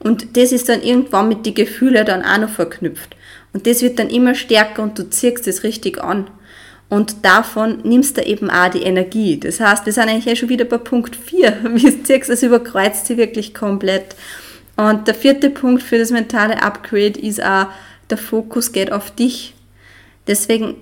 Und 0.00 0.36
das 0.36 0.52
ist 0.52 0.68
dann 0.68 0.82
irgendwann 0.82 1.28
mit 1.28 1.44
den 1.44 1.54
Gefühlen 1.54 2.06
dann 2.06 2.22
auch 2.22 2.38
noch 2.38 2.48
verknüpft. 2.48 3.16
Und 3.52 3.66
das 3.66 3.82
wird 3.82 3.98
dann 3.98 4.10
immer 4.10 4.34
stärker 4.34 4.82
und 4.82 4.98
du 4.98 5.08
ziehst 5.08 5.46
es 5.46 5.62
richtig 5.62 6.02
an. 6.02 6.28
Und 6.88 7.24
davon 7.24 7.80
nimmst 7.82 8.16
du 8.16 8.22
eben 8.22 8.50
auch 8.50 8.70
die 8.70 8.82
Energie. 8.82 9.38
Das 9.38 9.60
heißt, 9.60 9.84
wir 9.84 9.92
sind 9.92 10.08
eigentlich 10.08 10.26
eh 10.26 10.36
schon 10.36 10.48
wieder 10.48 10.64
bei 10.64 10.78
Punkt 10.78 11.16
4. 11.16 11.58
Wie 11.74 11.82
du 11.82 12.02
ziehst, 12.02 12.30
es 12.30 12.42
überkreuzt 12.42 13.06
sie 13.06 13.16
wirklich 13.16 13.52
komplett. 13.54 14.16
Und 14.76 15.06
der 15.06 15.14
vierte 15.14 15.50
Punkt 15.50 15.82
für 15.82 15.98
das 15.98 16.10
mentale 16.10 16.62
Upgrade 16.62 17.18
ist 17.18 17.42
auch, 17.42 17.66
der 18.10 18.16
Fokus 18.16 18.72
geht 18.72 18.90
auf 18.90 19.10
dich. 19.10 19.54
Deswegen 20.26 20.76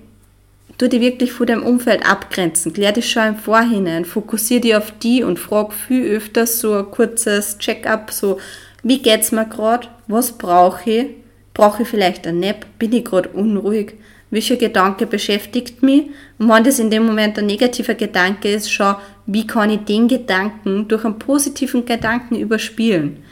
tu 0.77 0.87
dich 0.87 1.01
wirklich 1.01 1.33
von 1.33 1.47
deinem 1.47 1.63
Umfeld 1.63 2.07
abgrenzen. 2.09 2.73
Klär 2.73 2.91
dich 2.91 3.11
schon 3.11 3.27
im 3.27 3.35
Vorhinein. 3.37 4.05
Fokussiere 4.05 4.61
dich 4.61 4.75
auf 4.75 4.93
die 4.99 5.23
und 5.23 5.39
frag 5.39 5.73
viel 5.73 6.05
öfters 6.05 6.59
so 6.59 6.73
ein 6.73 6.91
kurzes 6.91 7.57
Check-up, 7.57 8.11
so 8.11 8.39
wie 8.83 9.01
geht's 9.01 9.31
mir 9.31 9.45
gerade? 9.45 9.87
Was 10.07 10.31
brauche 10.31 10.89
ich? 10.89 11.07
Brauche 11.53 11.83
ich 11.83 11.89
vielleicht 11.89 12.27
ein 12.27 12.39
Nap? 12.39 12.65
Bin 12.77 12.93
ich 12.93 13.03
gerade 13.03 13.29
unruhig? 13.29 13.95
Welcher 14.29 14.57
Gedanke 14.57 15.05
beschäftigt 15.05 15.81
mich? 15.83 16.07
Und 16.37 16.49
wenn 16.49 16.63
das 16.63 16.79
in 16.79 16.91
dem 16.91 17.05
Moment 17.05 17.37
ein 17.39 17.45
negativer 17.45 17.93
Gedanke 17.93 18.51
ist, 18.51 18.71
schau, 18.71 18.95
wie 19.25 19.47
kann 19.47 19.69
ich 19.69 19.81
den 19.81 20.07
Gedanken 20.07 20.87
durch 20.87 21.05
einen 21.05 21.19
positiven 21.19 21.85
Gedanken 21.85 22.35
überspielen? 22.35 23.23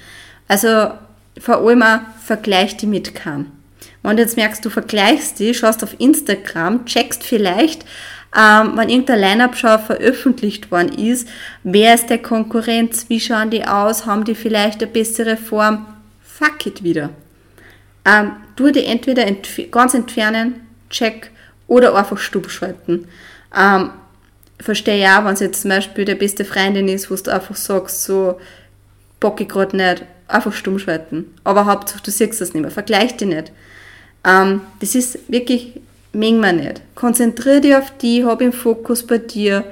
Also 0.48 0.92
vor 1.40 1.58
allem 1.58 1.84
auch 1.84 2.00
vergleich 2.24 2.78
die 2.78 2.88
mit 2.88 3.14
keinem. 3.16 3.52
Wenn 4.04 4.18
du 4.18 4.24
jetzt 4.24 4.38
merkst, 4.38 4.64
du 4.64 4.70
vergleichst 4.70 5.40
die, 5.40 5.54
schaust 5.54 5.84
auf 5.84 5.96
Instagram, 6.00 6.86
checkst 6.86 7.24
vielleicht, 7.24 7.86
ähm, 8.38 8.74
wenn 8.76 8.90
irgendein 8.90 9.20
Line-Up-Show 9.20 9.80
veröffentlicht 9.80 10.72
worden 10.72 10.94
ist, 10.94 11.28
wer 11.64 11.96
ist 11.96 12.10
der 12.10 12.20
Konkurrenz, 12.20 13.06
wie 13.08 13.20
schauen 13.20 13.50
die 13.50 13.66
aus, 13.66 14.06
haben 14.06 14.26
die 14.26 14.36
vielleicht 14.36 14.84
eine 14.84 14.92
bessere 14.92 15.38
Form, 15.38 15.86
fuck 16.22 16.66
it 16.66 16.84
wieder. 16.84 17.10
Ähm, 18.06 18.34
tu 18.56 18.72
die 18.72 18.86
entweder 18.86 19.26
entf 19.26 19.60
ganz 19.72 19.94
entfernen, 19.94 20.65
check, 20.96 21.32
oder 21.68 21.96
einfach 21.96 22.18
stumm 22.18 22.48
schalten. 22.48 23.08
Ähm, 23.56 23.90
verstehe 24.60 25.02
ja, 25.02 25.26
wenn 25.26 25.34
es 25.34 25.40
jetzt 25.40 25.62
zum 25.62 25.70
Beispiel 25.70 26.06
der 26.06 26.16
beste 26.16 26.46
Freundin 26.46 26.88
ist, 26.88 27.10
wo 27.10 27.16
du 27.16 27.34
einfach 27.34 27.56
sagst, 27.56 28.04
so, 28.04 28.40
bock 29.20 29.42
ich 29.42 29.48
gerade 29.48 29.76
nicht, 29.76 30.04
einfach 30.28 30.54
stumm 30.54 30.78
schalten. 30.80 31.34
Aber 31.44 31.66
Hauptsache, 31.66 32.04
du 32.04 32.12
siehst 32.12 32.40
das 32.40 32.54
nicht 32.54 32.62
mehr, 32.62 32.72
vergleich 32.72 33.18
dich 33.18 33.28
nicht. 33.28 33.52
Ähm, 34.24 34.62
das 34.80 34.96
ist 34.96 35.20
wirklich 35.28 35.80
mengen 36.16 36.42
wir 36.42 36.54
nicht. 36.54 36.82
Konzentriere 36.96 37.62
dich 37.62 37.76
auf 37.76 37.92
die, 38.02 38.26
hab 38.26 38.42
im 38.42 38.54
Fokus 38.54 39.06
bei 39.06 39.18
dir, 39.18 39.64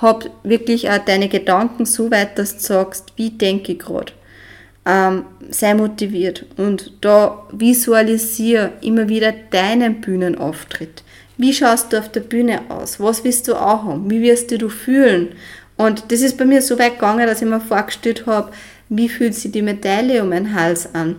hab 0.00 0.28
wirklich 0.42 0.90
auch 0.90 0.98
deine 0.98 1.28
Gedanken 1.28 1.86
so 1.86 2.10
weit, 2.10 2.38
dass 2.38 2.56
du 2.56 2.62
sagst, 2.62 3.12
wie 3.16 3.30
denke 3.30 3.72
ich 3.72 3.78
gerade. 3.78 4.12
Ähm, 4.84 5.24
sei 5.50 5.74
motiviert 5.74 6.44
und 6.56 6.92
da 7.02 7.46
visualisiere 7.52 8.72
immer 8.80 9.08
wieder 9.08 9.32
deinen 9.50 10.00
Bühnenauftritt. 10.00 11.04
Wie 11.36 11.52
schaust 11.52 11.92
du 11.92 11.98
auf 11.98 12.10
der 12.10 12.20
Bühne 12.20 12.62
aus? 12.68 12.98
Was 12.98 13.22
willst 13.22 13.46
du 13.46 13.54
auch 13.54 13.84
haben? 13.84 14.10
Wie 14.10 14.22
wirst 14.22 14.50
du 14.50 14.58
dich 14.58 14.72
fühlen? 14.72 15.28
Und 15.76 16.10
das 16.10 16.20
ist 16.20 16.36
bei 16.36 16.44
mir 16.44 16.62
so 16.62 16.78
weit 16.78 16.94
gegangen, 16.94 17.26
dass 17.26 17.42
ich 17.42 17.48
mir 17.48 17.60
vorgestellt 17.60 18.26
habe, 18.26 18.52
wie 18.88 19.08
fühlt 19.08 19.34
sich 19.34 19.52
die 19.52 19.62
Medaille 19.62 20.22
um 20.22 20.28
meinen 20.28 20.54
Hals 20.54 20.94
an? 20.94 21.16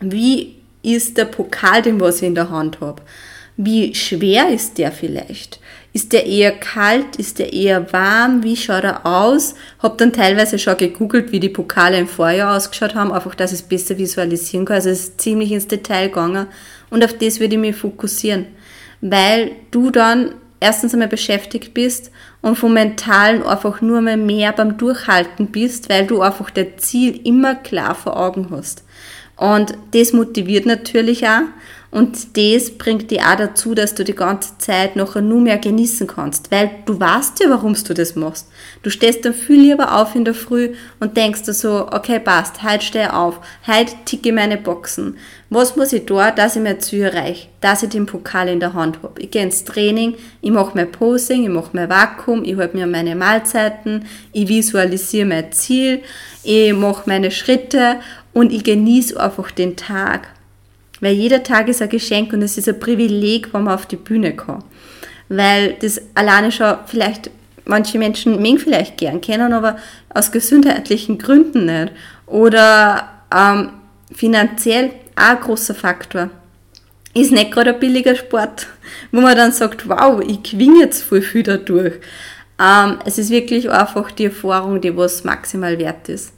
Wie 0.00 0.56
ist 0.82 1.16
der 1.16 1.24
Pokal, 1.24 1.82
den 1.82 2.00
was 2.00 2.16
ich 2.16 2.28
in 2.28 2.34
der 2.34 2.50
Hand 2.50 2.80
habe? 2.80 3.02
Wie 3.56 3.94
schwer 3.94 4.50
ist 4.50 4.78
der 4.78 4.92
vielleicht? 4.92 5.58
Ist 5.98 6.12
der 6.12 6.26
eher 6.26 6.52
kalt? 6.52 7.16
Ist 7.16 7.40
der 7.40 7.52
eher 7.52 7.92
warm? 7.92 8.44
Wie 8.44 8.54
schaut 8.54 8.84
er 8.84 9.04
aus? 9.04 9.56
Hab 9.80 9.98
dann 9.98 10.12
teilweise 10.12 10.56
schon 10.56 10.76
gegoogelt, 10.76 11.32
wie 11.32 11.40
die 11.40 11.48
Pokale 11.48 11.98
im 11.98 12.06
Vorjahr 12.06 12.56
ausgeschaut 12.56 12.94
haben, 12.94 13.10
einfach, 13.10 13.34
dass 13.34 13.50
ich 13.50 13.62
es 13.62 13.66
besser 13.66 13.98
visualisieren 13.98 14.64
kann. 14.64 14.76
Also 14.76 14.90
es 14.90 15.00
ist 15.00 15.20
ziemlich 15.20 15.50
ins 15.50 15.66
Detail 15.66 16.06
gegangen. 16.06 16.46
Und 16.88 17.04
auf 17.04 17.18
das 17.18 17.40
würde 17.40 17.56
ich 17.56 17.60
mich 17.60 17.74
fokussieren. 17.74 18.46
Weil 19.00 19.50
du 19.72 19.90
dann 19.90 20.36
erstens 20.60 20.92
einmal 20.92 21.08
beschäftigt 21.08 21.74
bist 21.74 22.12
und 22.42 22.54
vom 22.54 22.74
Mentalen 22.74 23.42
einfach 23.42 23.80
nur 23.80 24.00
mal 24.00 24.16
mehr 24.16 24.52
beim 24.52 24.78
Durchhalten 24.78 25.48
bist, 25.48 25.88
weil 25.88 26.06
du 26.06 26.20
einfach 26.20 26.50
das 26.50 26.76
Ziel 26.76 27.26
immer 27.26 27.56
klar 27.56 27.96
vor 27.96 28.16
Augen 28.16 28.50
hast. 28.52 28.84
Und 29.36 29.76
das 29.90 30.12
motiviert 30.12 30.64
natürlich 30.64 31.26
auch. 31.26 31.42
Und 31.90 32.36
das 32.36 32.72
bringt 32.76 33.10
dich 33.10 33.22
auch 33.22 33.36
dazu, 33.36 33.74
dass 33.74 33.94
du 33.94 34.04
die 34.04 34.14
ganze 34.14 34.58
Zeit 34.58 34.94
nachher 34.94 35.22
nur 35.22 35.40
mehr 35.40 35.56
genießen 35.56 36.06
kannst, 36.06 36.50
weil 36.50 36.70
du 36.84 37.00
weißt 37.00 37.40
ja, 37.40 37.48
warum 37.48 37.72
du 37.72 37.94
das 37.94 38.14
machst. 38.14 38.48
Du 38.82 38.90
stehst 38.90 39.24
dann 39.24 39.32
viel 39.32 39.62
lieber 39.62 39.96
auf 39.96 40.14
in 40.14 40.26
der 40.26 40.34
Früh 40.34 40.74
und 41.00 41.16
denkst 41.16 41.44
dir 41.44 41.54
so, 41.54 41.88
okay, 41.90 42.20
passt, 42.20 42.62
heute 42.62 42.84
stehe 42.84 43.16
auf, 43.16 43.40
heute 43.66 43.94
ticke 44.04 44.34
meine 44.34 44.58
Boxen. 44.58 45.16
Was 45.48 45.76
muss 45.76 45.94
ich 45.94 46.04
da, 46.04 46.30
dass 46.30 46.56
ich 46.56 46.62
mein 46.62 46.78
Ziel 46.78 47.04
erreiche, 47.04 47.48
dass 47.62 47.82
ich 47.82 47.88
den 47.88 48.04
Pokal 48.04 48.48
in 48.48 48.60
der 48.60 48.74
Hand 48.74 49.02
habe? 49.02 49.22
Ich 49.22 49.30
gehe 49.30 49.42
ins 49.42 49.64
Training, 49.64 50.14
ich 50.42 50.50
mache 50.50 50.72
mein 50.74 50.92
Posing, 50.92 51.44
ich 51.44 51.48
mache 51.48 51.70
mein 51.72 51.88
Vakuum, 51.88 52.44
ich 52.44 52.58
halte 52.58 52.76
mir 52.76 52.86
meine 52.86 53.16
Mahlzeiten, 53.16 54.04
ich 54.32 54.46
visualisiere 54.46 55.26
mein 55.26 55.52
Ziel, 55.52 56.02
ich 56.44 56.74
mache 56.74 57.04
meine 57.06 57.30
Schritte 57.30 57.96
und 58.34 58.52
ich 58.52 58.62
genieße 58.62 59.18
einfach 59.18 59.50
den 59.50 59.74
Tag. 59.74 60.28
Weil 61.00 61.14
jeder 61.14 61.42
Tag 61.42 61.68
ist 61.68 61.82
ein 61.82 61.88
Geschenk 61.88 62.32
und 62.32 62.42
es 62.42 62.58
ist 62.58 62.68
ein 62.68 62.80
Privileg, 62.80 63.52
wenn 63.52 63.64
man 63.64 63.74
auf 63.74 63.86
die 63.86 63.96
Bühne 63.96 64.34
kann. 64.34 64.64
Weil 65.28 65.74
das 65.80 66.00
alleine 66.14 66.50
schon 66.50 66.76
vielleicht 66.86 67.30
manche 67.68 67.98
Menschen 67.98 68.40
mögen 68.40 68.58
vielleicht 68.58 68.96
gern 68.96 69.20
kennen, 69.20 69.52
aber 69.52 69.76
aus 70.12 70.32
gesundheitlichen 70.32 71.18
Gründen 71.18 71.66
nicht. 71.66 71.92
Oder 72.26 73.08
ähm, 73.34 73.70
finanziell 74.12 74.90
auch 75.14 75.36
ein 75.36 75.40
großer 75.40 75.74
Faktor. 75.74 76.30
Ist 77.14 77.32
nicht 77.32 77.52
gerade 77.52 77.74
ein 77.74 77.80
billiger 77.80 78.16
Sport, 78.16 78.66
wo 79.12 79.20
man 79.20 79.36
dann 79.36 79.52
sagt, 79.52 79.88
wow, 79.88 80.20
ich 80.26 80.42
gewinne 80.42 80.80
jetzt 80.80 81.02
voll 81.02 81.22
viel 81.22 81.42
dadurch. 81.42 81.94
Ähm, 82.60 82.98
es 83.04 83.18
ist 83.18 83.30
wirklich 83.30 83.70
einfach 83.70 84.10
die 84.10 84.26
Erfahrung, 84.26 84.80
die 84.80 84.96
was 84.96 85.24
maximal 85.24 85.78
wert 85.78 86.08
ist. 86.08 86.32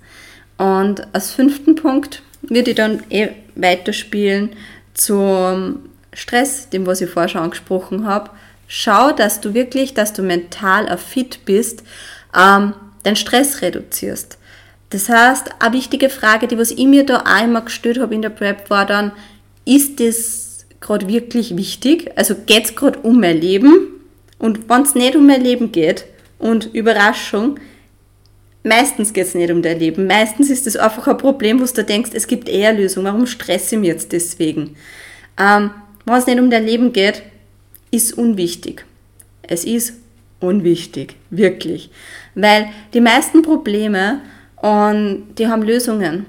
Und 0.58 1.06
als 1.14 1.32
fünften 1.32 1.74
Punkt 1.74 2.22
würde 2.42 2.70
ich 2.70 2.76
dann 2.76 3.02
eh 3.08 3.30
weiterspielen 3.60 4.50
zum 4.94 5.80
Stress, 6.12 6.68
dem 6.70 6.86
was 6.86 7.00
ich 7.00 7.10
vorher 7.10 7.28
schon 7.28 7.42
angesprochen 7.42 8.06
habe. 8.06 8.30
Schau, 8.66 9.12
dass 9.12 9.40
du 9.40 9.54
wirklich, 9.54 9.94
dass 9.94 10.12
du 10.12 10.22
mental 10.22 10.96
fit 10.98 11.40
bist, 11.44 11.82
ähm, 12.36 12.74
den 13.04 13.16
Stress 13.16 13.62
reduzierst. 13.62 14.38
Das 14.90 15.08
heißt, 15.08 15.50
eine 15.60 15.74
wichtige 15.74 16.10
Frage, 16.10 16.48
die 16.48 16.58
was 16.58 16.70
ich 16.70 16.86
mir 16.86 17.06
da 17.06 17.18
einmal 17.24 17.64
gestellt 17.64 18.00
habe 18.00 18.14
in 18.14 18.22
der 18.22 18.30
Prep, 18.30 18.70
war 18.70 18.86
dann, 18.86 19.12
ist 19.64 20.00
das 20.00 20.66
gerade 20.80 21.08
wirklich 21.08 21.56
wichtig? 21.56 22.10
Also 22.16 22.34
geht 22.34 22.64
es 22.64 22.74
gerade 22.74 22.98
um 23.00 23.20
mein 23.20 23.40
Leben? 23.40 23.88
Und 24.38 24.68
wenn 24.68 24.82
es 24.82 24.94
nicht 24.94 25.16
um 25.16 25.26
mein 25.26 25.42
Leben 25.42 25.70
geht, 25.70 26.06
und 26.40 26.74
Überraschung, 26.74 27.60
meistens 28.62 29.12
geht 29.12 29.26
es 29.26 29.34
nicht 29.34 29.50
um 29.50 29.62
dein 29.62 29.78
Leben. 29.78 30.06
Meistens 30.06 30.50
ist 30.50 30.66
es 30.66 30.76
einfach 30.76 31.08
ein 31.08 31.18
Problem, 31.18 31.60
wo 31.60 31.64
du 31.64 31.84
denkst, 31.84 32.10
es 32.14 32.26
gibt 32.26 32.48
eher 32.48 32.72
Lösungen. 32.72 33.06
Warum 33.06 33.26
stresse 33.26 33.74
ich 33.74 33.80
mich 33.80 33.88
jetzt 33.88 34.12
deswegen? 34.12 34.76
Ähm, 35.38 35.70
wenn 36.04 36.14
es 36.14 36.26
nicht 36.26 36.40
um 36.40 36.50
dein 36.50 36.66
Leben 36.66 36.92
geht, 36.92 37.22
ist 37.90 38.16
unwichtig. 38.16 38.84
Es 39.42 39.64
ist 39.64 39.94
unwichtig, 40.40 41.16
wirklich. 41.30 41.90
Weil 42.34 42.70
die 42.94 43.00
meisten 43.00 43.42
Probleme 43.42 44.20
und 44.56 45.34
die 45.38 45.48
haben 45.48 45.62
Lösungen. 45.62 46.26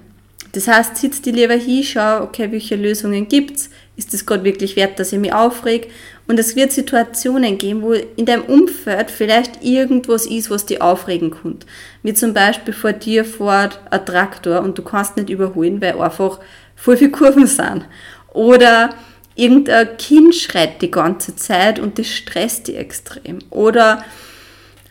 Das 0.54 0.68
heißt, 0.68 0.98
sitzt 0.98 1.26
die 1.26 1.32
lieber 1.32 1.54
hin, 1.54 1.84
schau, 1.84 2.24
okay, 2.24 2.52
welche 2.52 2.76
Lösungen 2.76 3.28
gibt's? 3.28 3.70
Ist 3.96 4.14
es 4.14 4.26
gerade 4.26 4.44
wirklich 4.44 4.76
wert, 4.76 5.00
dass 5.00 5.14
ich 5.14 5.20
mich 5.20 5.34
aufreg? 5.34 5.90
Und 6.28 6.40
es 6.40 6.56
wird 6.56 6.72
Situationen 6.72 7.58
geben, 7.58 7.82
wo 7.82 7.94
in 7.94 8.26
deinem 8.26 8.44
Umfeld 8.44 9.12
vielleicht 9.12 9.64
irgendwas 9.64 10.26
ist, 10.26 10.50
was 10.50 10.66
dich 10.66 10.82
aufregen 10.82 11.32
könnte. 11.32 11.68
Wie 12.04 12.14
zum 12.14 12.34
Beispiel 12.34 12.74
vor 12.74 12.94
dir 12.94 13.24
fährt 13.26 13.80
ein 13.90 14.06
Traktor 14.06 14.62
und 14.62 14.78
du 14.78 14.82
kannst 14.82 15.18
nicht 15.18 15.30
überholen, 15.30 15.82
weil 15.82 16.00
einfach 16.00 16.40
voll 16.76 16.98
viele 16.98 17.12
Kurven 17.12 17.48
sind. 17.48 17.86
Oder 18.34 18.92
irgendein 19.36 19.98
Kind 19.98 20.36
schreit 20.36 20.82
die 20.82 20.92
ganze 20.92 21.36
Zeit 21.36 21.80
und 21.80 21.98
das 22.00 22.08
stresst 22.08 22.68
dich 22.68 22.78
extrem. 22.78 23.40
Oder 23.50 24.04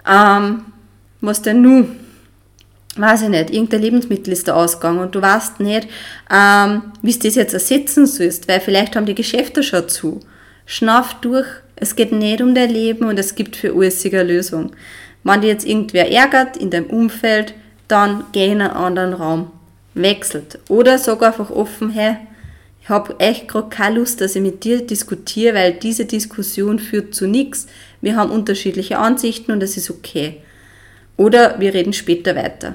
ähm, 0.08 0.64
was 1.20 1.42
denn 1.42 1.62
nun? 1.62 1.99
Weiß 3.00 3.22
ich 3.22 3.28
nicht, 3.28 3.50
irgendein 3.50 3.82
Lebensmittel 3.82 4.32
ist 4.32 4.48
da 4.48 4.54
ausgegangen 4.54 5.00
und 5.00 5.14
du 5.14 5.22
weißt 5.22 5.60
nicht, 5.60 5.88
ähm, 6.32 6.82
wie 7.02 7.12
du 7.12 7.18
das 7.18 7.34
jetzt 7.34 7.54
ersetzen 7.54 8.06
sollst, 8.06 8.48
weil 8.48 8.60
vielleicht 8.60 8.96
haben 8.96 9.06
die 9.06 9.14
Geschäfte 9.14 9.62
schon 9.62 9.88
zu. 9.88 10.20
Schnauf 10.66 11.14
durch, 11.20 11.46
es 11.76 11.96
geht 11.96 12.12
nicht 12.12 12.42
um 12.42 12.54
dein 12.54 12.70
Leben 12.70 13.06
und 13.06 13.18
es 13.18 13.34
gibt 13.34 13.56
für 13.56 13.74
alles 13.74 14.04
eine 14.04 14.22
Lösung. 14.22 14.72
Wenn 15.24 15.40
dir 15.40 15.48
jetzt 15.48 15.66
irgendwer 15.66 16.10
ärgert 16.10 16.56
in 16.56 16.70
deinem 16.70 16.86
Umfeld, 16.86 17.54
dann 17.88 18.24
geh 18.32 18.52
in 18.52 18.60
einen 18.60 18.70
anderen 18.70 19.14
Raum. 19.14 19.50
Wechselt. 19.94 20.58
Oder 20.68 20.98
sag 20.98 21.22
einfach 21.22 21.50
offen, 21.50 21.90
hey, 21.90 22.16
ich 22.82 22.88
habe 22.88 23.16
echt 23.18 23.48
gerade 23.48 23.68
keine 23.68 23.98
Lust, 23.98 24.20
dass 24.20 24.36
ich 24.36 24.42
mit 24.42 24.64
dir 24.64 24.86
diskutiere, 24.86 25.54
weil 25.54 25.72
diese 25.74 26.04
Diskussion 26.06 26.78
führt 26.78 27.14
zu 27.14 27.26
nichts. 27.26 27.66
Wir 28.00 28.16
haben 28.16 28.30
unterschiedliche 28.30 28.98
Ansichten 28.98 29.52
und 29.52 29.62
es 29.62 29.76
ist 29.76 29.90
okay. 29.90 30.42
Oder 31.16 31.60
wir 31.60 31.74
reden 31.74 31.92
später 31.92 32.34
weiter. 32.34 32.74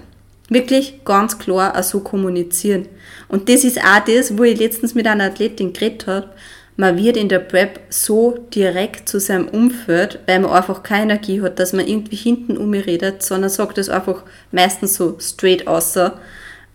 Wirklich 0.50 1.04
ganz 1.06 1.40
klar 1.40 1.78
auch 1.78 1.84
so 1.84 2.02
kommunizieren. 2.02 2.88
Und 3.28 3.50
das 3.50 3.64
ist 3.64 3.80
auch 3.80 4.04
das, 4.06 4.38
wo 4.38 4.44
ich 4.44 4.60
letztens 4.60 4.94
mit 4.94 5.08
einer 5.08 5.26
Athletin 5.26 5.74
geredet 5.74 6.06
habe. 6.08 6.30
Man 6.78 6.98
wird 6.98 7.16
in 7.16 7.30
der 7.30 7.40
Prep 7.40 7.80
so 7.90 8.38
direkt 8.54 9.08
zu 9.08 9.20
seinem 9.20 9.48
Umfeld, 9.48 10.20
weil 10.28 10.42
man 10.42 10.52
einfach 10.52 10.84
keine 10.84 11.14
Energie 11.14 11.42
hat, 11.42 11.58
dass 11.58 11.74
man 11.74 11.88
irgendwie 11.88 12.18
hinten 12.18 12.58
um 12.58 12.70
mich 12.70 12.86
redet, 12.86 13.24
sondern 13.24 13.50
sagt 13.50 13.78
es 13.78 13.90
einfach 13.90 14.24
meistens 14.52 14.96
so 14.96 15.18
straight 15.20 15.68
außer. 15.68 16.20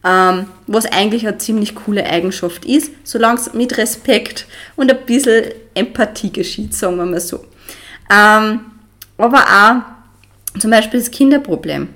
Ähm, 0.03 0.47
was 0.67 0.87
eigentlich 0.87 1.29
eine 1.29 1.37
ziemlich 1.37 1.75
coole 1.75 2.07
Eigenschaft 2.07 2.65
ist, 2.65 2.91
solange 3.05 3.39
es 3.39 3.53
mit 3.53 3.77
Respekt 3.77 4.47
und 4.75 4.91
ein 4.91 5.05
bisschen 5.05 5.45
Empathie 5.75 6.33
geschieht, 6.33 6.75
sagen 6.75 6.97
wir 6.97 7.05
mal 7.05 7.21
so. 7.21 7.45
Ähm, 8.11 8.61
aber 9.19 9.45
auch 9.45 10.59
zum 10.59 10.71
Beispiel 10.71 11.01
das 11.01 11.11
Kinderproblem. 11.11 11.89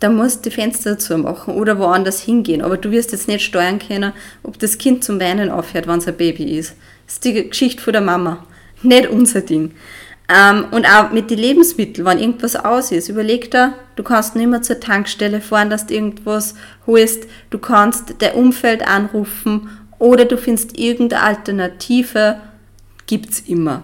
Da 0.00 0.08
musst 0.08 0.44
du 0.44 0.50
die 0.50 0.54
Fenster 0.54 0.92
dazu 0.92 1.16
machen 1.18 1.54
oder 1.54 1.78
woanders 1.78 2.22
hingehen. 2.22 2.62
Aber 2.62 2.78
du 2.78 2.90
wirst 2.90 3.12
jetzt 3.12 3.28
nicht 3.28 3.44
steuern 3.44 3.78
können, 3.78 4.12
ob 4.42 4.58
das 4.58 4.78
Kind 4.78 5.04
zum 5.04 5.20
Weinen 5.20 5.50
aufhört, 5.50 5.86
wenn 5.86 5.98
es 5.98 6.08
ein 6.08 6.16
Baby 6.16 6.56
ist. 6.58 6.74
Das 7.06 7.14
ist 7.14 7.24
die 7.24 7.48
Geschichte 7.48 7.82
von 7.82 7.92
der 7.92 8.02
Mama. 8.02 8.44
Nicht 8.82 9.10
unser 9.10 9.42
Ding. 9.42 9.72
Ähm, 10.30 10.66
und 10.70 10.86
auch 10.86 11.10
mit 11.10 11.30
den 11.30 11.38
Lebensmitteln, 11.38 12.06
wenn 12.06 12.18
irgendwas 12.18 12.56
aus 12.56 12.92
ist, 12.92 13.08
überleg 13.08 13.50
dir, 13.50 13.74
du 13.96 14.02
kannst 14.02 14.36
nicht 14.36 14.48
mehr 14.48 14.62
zur 14.62 14.80
Tankstelle 14.80 15.40
fahren, 15.40 15.70
dass 15.70 15.86
du 15.86 15.94
irgendwas 15.94 16.54
holst. 16.86 17.24
Du 17.50 17.58
kannst 17.58 18.14
dein 18.20 18.34
Umfeld 18.34 18.86
anrufen 18.86 19.68
oder 19.98 20.24
du 20.24 20.38
findest 20.38 20.78
irgendeine 20.78 21.22
Alternative. 21.24 22.40
Gibt's 23.06 23.40
immer. 23.40 23.82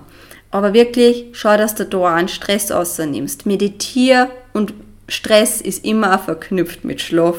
Aber 0.52 0.72
wirklich, 0.72 1.26
schau, 1.32 1.56
dass 1.56 1.74
du 1.74 1.84
da 1.84 2.14
einen 2.14 2.28
Stress 2.28 2.70
außernimmst. 2.70 3.44
Meditier 3.44 4.30
und 4.54 4.72
Stress 5.08 5.60
ist 5.60 5.84
immer 5.84 6.16
auch 6.16 6.24
verknüpft 6.24 6.84
mit 6.84 7.00
Schlaf. 7.00 7.36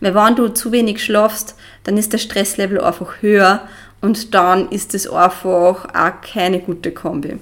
Weil 0.00 0.14
wenn 0.14 0.36
du 0.36 0.48
zu 0.48 0.72
wenig 0.72 1.02
schlafst, 1.02 1.56
dann 1.84 1.96
ist 1.96 2.12
der 2.12 2.18
Stresslevel 2.18 2.80
einfach 2.80 3.22
höher 3.22 3.62
und 4.00 4.34
dann 4.34 4.70
ist 4.70 4.94
es 4.94 5.08
einfach 5.08 5.94
auch 5.94 6.20
keine 6.22 6.60
gute 6.60 6.92
Kombi. 6.92 7.38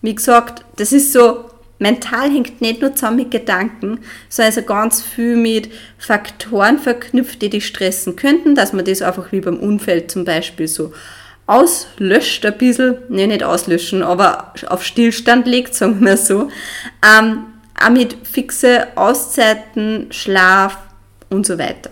Wie 0.00 0.14
gesagt, 0.14 0.64
das 0.76 0.92
ist 0.92 1.12
so, 1.12 1.44
mental 1.78 2.30
hängt 2.30 2.60
nicht 2.60 2.80
nur 2.80 2.94
zusammen 2.94 3.18
mit 3.18 3.30
Gedanken, 3.30 4.00
sondern 4.28 4.54
ist 4.54 4.66
ganz 4.66 5.02
viel 5.02 5.36
mit 5.36 5.70
Faktoren 5.98 6.78
verknüpft, 6.78 7.42
die 7.42 7.50
dich 7.50 7.66
stressen 7.66 8.16
könnten, 8.16 8.54
dass 8.54 8.72
man 8.72 8.84
das 8.84 9.02
einfach 9.02 9.32
wie 9.32 9.40
beim 9.40 9.58
Unfall 9.58 10.06
zum 10.06 10.24
Beispiel 10.24 10.68
so 10.68 10.92
auslöscht 11.46 12.44
ein 12.44 12.58
bisschen, 12.58 12.98
ne, 13.08 13.26
nicht 13.26 13.42
auslöschen, 13.42 14.02
aber 14.02 14.52
auf 14.68 14.84
Stillstand 14.84 15.46
legt, 15.46 15.74
sagen 15.74 16.04
wir 16.04 16.16
so, 16.16 16.48
ähm, 17.02 17.44
auch 17.84 17.90
mit 17.90 18.16
fixe 18.26 18.88
Auszeiten, 18.96 20.06
Schlaf 20.10 20.78
und 21.30 21.46
so 21.46 21.58
weiter. 21.58 21.90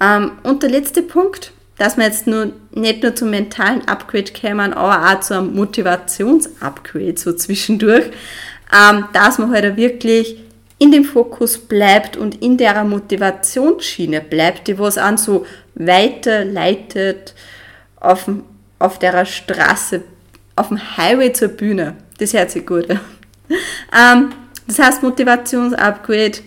Ähm, 0.00 0.32
und 0.42 0.62
der 0.62 0.70
letzte 0.70 1.02
Punkt, 1.02 1.52
dass 1.78 1.96
wir 1.96 2.04
jetzt 2.04 2.26
nur, 2.26 2.52
nicht 2.72 3.02
nur 3.02 3.14
zum 3.14 3.30
mentalen 3.30 3.86
Upgrade 3.86 4.32
kämen, 4.32 4.72
aber 4.72 5.16
auch 5.16 5.20
zu 5.20 5.34
einem 5.34 5.54
Motivationsupgrade 5.54 7.16
so 7.16 7.32
zwischendurch, 7.32 8.06
ähm, 8.74 9.04
dass 9.12 9.38
man 9.38 9.50
halt 9.50 9.76
wirklich 9.76 10.42
in 10.78 10.92
dem 10.92 11.04
Fokus 11.04 11.58
bleibt 11.58 12.16
und 12.16 12.42
in 12.42 12.56
der 12.58 12.84
Motivationsschiene 12.84 14.20
bleibt, 14.20 14.68
die 14.68 14.78
was 14.78 14.98
an 14.98 15.16
so 15.16 15.46
weiterleitet 15.74 17.34
auf 17.98 18.28
auf 18.78 18.98
der 18.98 19.24
Straße, 19.24 20.02
auf 20.54 20.68
dem 20.68 20.96
Highway 20.96 21.32
zur 21.32 21.48
Bühne. 21.48 21.96
Das 22.18 22.32
hört 22.32 22.50
sich 22.50 22.66
gut 22.66 22.88
ähm, 22.90 24.32
das 24.66 24.78
heißt 24.78 25.02
Motivationsupgrade. 25.02 26.38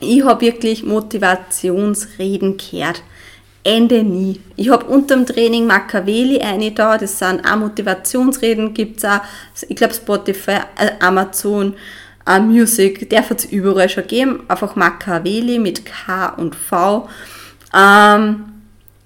Ich 0.00 0.24
habe 0.24 0.40
wirklich 0.40 0.84
Motivationsreden 0.84 2.56
gehört. 2.56 3.02
Ende 3.64 4.04
nie. 4.04 4.40
Ich 4.54 4.70
habe 4.70 4.84
unter 4.84 5.16
dem 5.16 5.26
Training 5.26 5.66
Machiavelli 5.66 6.38
eine 6.38 6.70
da, 6.70 6.96
das 6.96 7.18
sind 7.18 7.44
auch 7.44 7.56
Motivationsreden, 7.56 8.74
gibt 8.74 8.98
es 8.98 9.04
auch, 9.04 9.20
ich 9.68 9.74
glaube 9.74 9.92
Spotify, 9.92 10.58
äh, 10.78 10.92
Amazon, 11.00 11.74
uh, 12.28 12.40
Music, 12.40 13.10
der 13.10 13.28
wird 13.28 13.40
es 13.40 13.44
überall 13.46 13.88
schon 13.88 14.06
geben. 14.06 14.44
Einfach 14.46 14.76
Machiavelli 14.76 15.58
mit 15.58 15.84
K 15.84 16.28
und 16.36 16.54
V. 16.54 17.08
Ähm, 17.74 18.44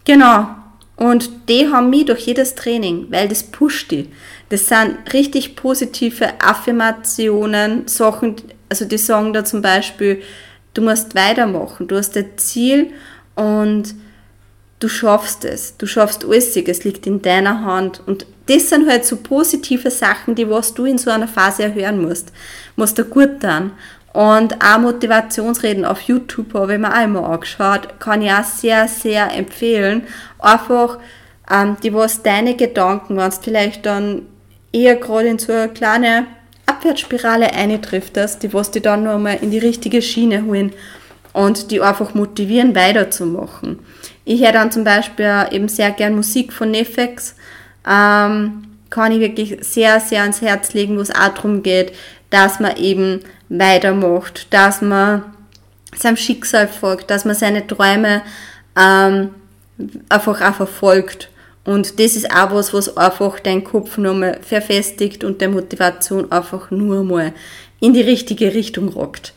genau, 0.05 0.49
und 0.97 1.49
die 1.49 1.67
haben 1.67 1.89
mich 1.89 2.05
durch 2.05 2.27
jedes 2.27 2.55
Training, 2.55 3.07
weil 3.09 3.29
das 3.29 3.43
pusht 3.43 3.91
die. 3.91 4.11
Das 4.51 4.67
sind 4.67 4.99
richtig 5.13 5.57
positive 5.57 6.29
Affirmationen, 6.41 7.87
Sachen, 7.89 8.37
also 8.69 8.85
die 8.85 8.99
sagen 8.99 9.33
da 9.33 9.45
zum 9.45 9.63
Beispiel, 9.63 10.23
du 10.75 10.83
musst 10.83 11.15
weitermachen, 11.15 11.89
du 11.89 11.97
hast 11.97 12.17
ein 12.17 12.37
Ziel 12.37 12.91
und 13.37 13.95
du 14.81 14.89
schaffst 14.89 15.45
es, 15.45 15.77
du 15.77 15.87
schaffst 15.87 16.25
alles, 16.25 16.57
es 16.57 16.85
liegt 16.85 17.07
in 17.07 17.23
deiner 17.23 17.65
Hand. 17.65 18.03
Und 18.07 18.27
das 18.47 18.71
sind 18.71 18.89
halt 18.89 19.05
so 19.05 19.17
positive 19.17 19.91
Sachen, 19.91 20.35
die 20.35 20.51
was 20.51 20.75
du 20.75 20.85
in 20.85 20.99
so 20.99 21.11
einer 21.11 21.29
Phase 21.29 21.63
erhören 21.63 22.03
musst. 22.03 22.33
Musst 22.75 22.99
du 22.99 23.05
gut 23.05 23.37
dann. 23.41 23.73
Und 24.13 24.57
auch 24.65 24.81
Motivationsreden 24.81 25.85
auf 25.85 26.01
YouTube 26.01 26.53
habe 26.55 26.75
ich 26.75 26.81
mir 26.81 26.93
auch 26.93 27.05
immer 27.05 27.29
angeschaut. 27.29 28.01
Kann 28.01 28.23
ich 28.23 28.33
auch 28.33 28.43
sehr, 28.43 28.89
sehr 28.89 29.33
empfehlen. 29.33 30.03
Einfach 30.41 30.99
ähm, 31.49 31.77
die 31.83 31.95
was 31.95 32.23
deine 32.23 32.57
Gedanken, 32.57 33.17
wenn 33.17 33.31
du 33.31 33.37
vielleicht 33.41 33.87
dann 33.87 34.23
eher 34.73 34.97
gerade 34.97 35.29
in 35.29 35.39
so 35.39 35.53
eine 35.53 35.69
kleine 35.69 36.27
Abwärtsspirale 36.67 37.53
eintriftest, 37.53 38.43
die 38.43 38.53
was 38.53 38.71
die 38.71 38.81
dann 38.81 39.05
nochmal 39.05 39.39
in 39.41 39.51
die 39.51 39.59
richtige 39.59 40.03
Schiene 40.03 40.45
holen 40.45 40.73
und 41.33 41.71
die 41.71 41.81
einfach 41.81 42.15
motivieren, 42.15 42.75
weiterzumachen. 42.75 43.79
Ich 44.25 44.43
höre 44.43 44.53
dann 44.53 44.71
zum 44.71 44.85
Beispiel 44.85 45.47
eben 45.51 45.69
sehr 45.69 45.91
gern 45.91 46.15
Musik 46.15 46.53
von 46.53 46.71
Nefex, 46.71 47.35
ähm, 47.89 48.65
kann 48.91 49.13
ich 49.13 49.21
wirklich 49.21 49.59
sehr, 49.61 50.01
sehr 50.01 50.23
ans 50.23 50.43
Herz 50.43 50.75
legen, 50.75 50.97
wo 50.97 51.01
es 51.01 51.15
auch 51.15 51.29
darum 51.29 51.63
geht, 51.63 51.93
dass 52.31 52.61
man 52.61 52.77
eben 52.77 53.21
weitermacht, 53.49 54.53
dass 54.53 54.83
man 54.83 55.23
seinem 55.97 56.17
Schicksal 56.17 56.69
folgt, 56.69 57.11
dass 57.11 57.25
man 57.25 57.35
seine 57.35 57.67
Träume 57.67 58.23
ähm, 58.77 59.31
einfach 60.09 60.41
auch 60.41 60.55
verfolgt. 60.55 61.29
Und 61.71 62.01
das 62.01 62.17
ist 62.17 62.29
auch 62.33 62.51
was, 62.53 62.75
was 62.75 62.97
einfach 62.97 63.39
deinen 63.39 63.63
Kopf 63.63 63.97
nochmal 63.97 64.41
verfestigt 64.43 65.23
und 65.23 65.41
der 65.41 65.51
Motivation 65.51 66.33
einfach 66.33 66.73
nur 66.73 67.05
mal 67.05 67.33
in 67.79 67.95
die 67.95 68.01
richtige 68.01 68.53
Richtung 68.55 68.89
rockt. 68.89 69.35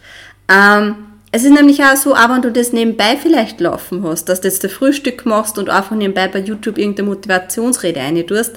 Ähm, 0.50 0.96
es 1.32 1.44
ist 1.44 1.54
nämlich 1.54 1.84
auch 1.84 1.96
so, 1.96 2.16
auch 2.16 2.30
wenn 2.30 2.42
du 2.42 2.52
das 2.52 2.74
nebenbei 2.74 3.18
vielleicht 3.22 3.62
laufen 3.62 4.04
hast, 4.04 4.30
dass 4.30 4.42
du 4.42 4.48
jetzt 4.48 4.64
das 4.64 4.72
Frühstück 4.72 5.28
machst 5.28 5.60
und 5.60 5.70
einfach 5.70 5.96
nebenbei 5.96 6.28
bei 6.28 6.40
YouTube 6.40 6.80
irgendeine 6.80 7.10
Motivationsrede 7.10 8.00
rein 8.00 8.26
tust, 8.26 8.54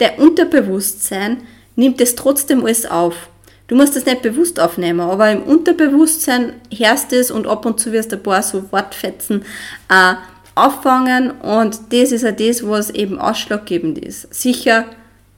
der 0.00 0.18
Unterbewusstsein 0.18 1.42
nimmt 1.76 2.00
es 2.00 2.14
trotzdem 2.14 2.64
alles 2.64 2.86
auf. 2.86 3.28
Du 3.68 3.76
musst 3.76 3.96
es 3.96 4.06
nicht 4.06 4.22
bewusst 4.22 4.58
aufnehmen, 4.58 5.00
aber 5.00 5.30
im 5.30 5.42
Unterbewusstsein 5.42 6.54
hörst 6.74 7.12
es 7.12 7.30
und 7.30 7.46
ab 7.46 7.66
und 7.66 7.78
zu 7.80 7.92
wirst 7.92 8.12
du 8.12 8.16
ein 8.16 8.22
paar 8.22 8.42
so 8.42 8.72
Wortfetzen 8.72 9.44
äh, 9.90 10.14
auffangen 10.54 11.30
und 11.30 11.78
das 11.90 12.12
ist 12.12 12.22
ja 12.22 12.32
das, 12.32 12.66
was 12.66 12.90
eben 12.90 13.18
ausschlaggebend 13.18 13.98
ist. 13.98 14.32
Sicher, 14.34 14.86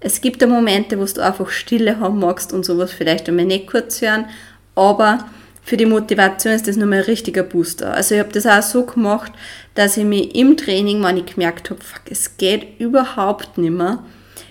es 0.00 0.20
gibt 0.20 0.42
ja 0.42 0.48
Momente, 0.48 0.98
wo 0.98 1.04
du 1.04 1.22
einfach 1.22 1.50
Stille 1.50 2.00
haben 2.00 2.18
magst 2.18 2.52
und 2.52 2.64
sowas 2.64 2.92
vielleicht 2.92 3.28
einmal 3.28 3.44
nicht 3.44 3.68
kurz 3.68 4.02
hören, 4.02 4.26
aber 4.74 5.24
für 5.64 5.76
die 5.76 5.86
Motivation 5.86 6.52
ist 6.52 6.66
das 6.66 6.76
nochmal 6.76 6.98
ein 6.98 7.04
richtiger 7.04 7.44
Booster. 7.44 7.94
Also 7.94 8.14
ich 8.14 8.20
habe 8.20 8.32
das 8.32 8.46
auch 8.46 8.62
so 8.62 8.84
gemacht, 8.84 9.32
dass 9.74 9.96
ich 9.96 10.04
mich 10.04 10.34
im 10.34 10.56
Training, 10.56 11.02
wenn 11.04 11.18
ich 11.18 11.26
gemerkt 11.26 11.70
habe, 11.70 11.80
fuck, 11.80 12.02
es 12.10 12.36
geht 12.36 12.80
überhaupt 12.80 13.58
nicht 13.58 13.70
mehr, 13.70 14.02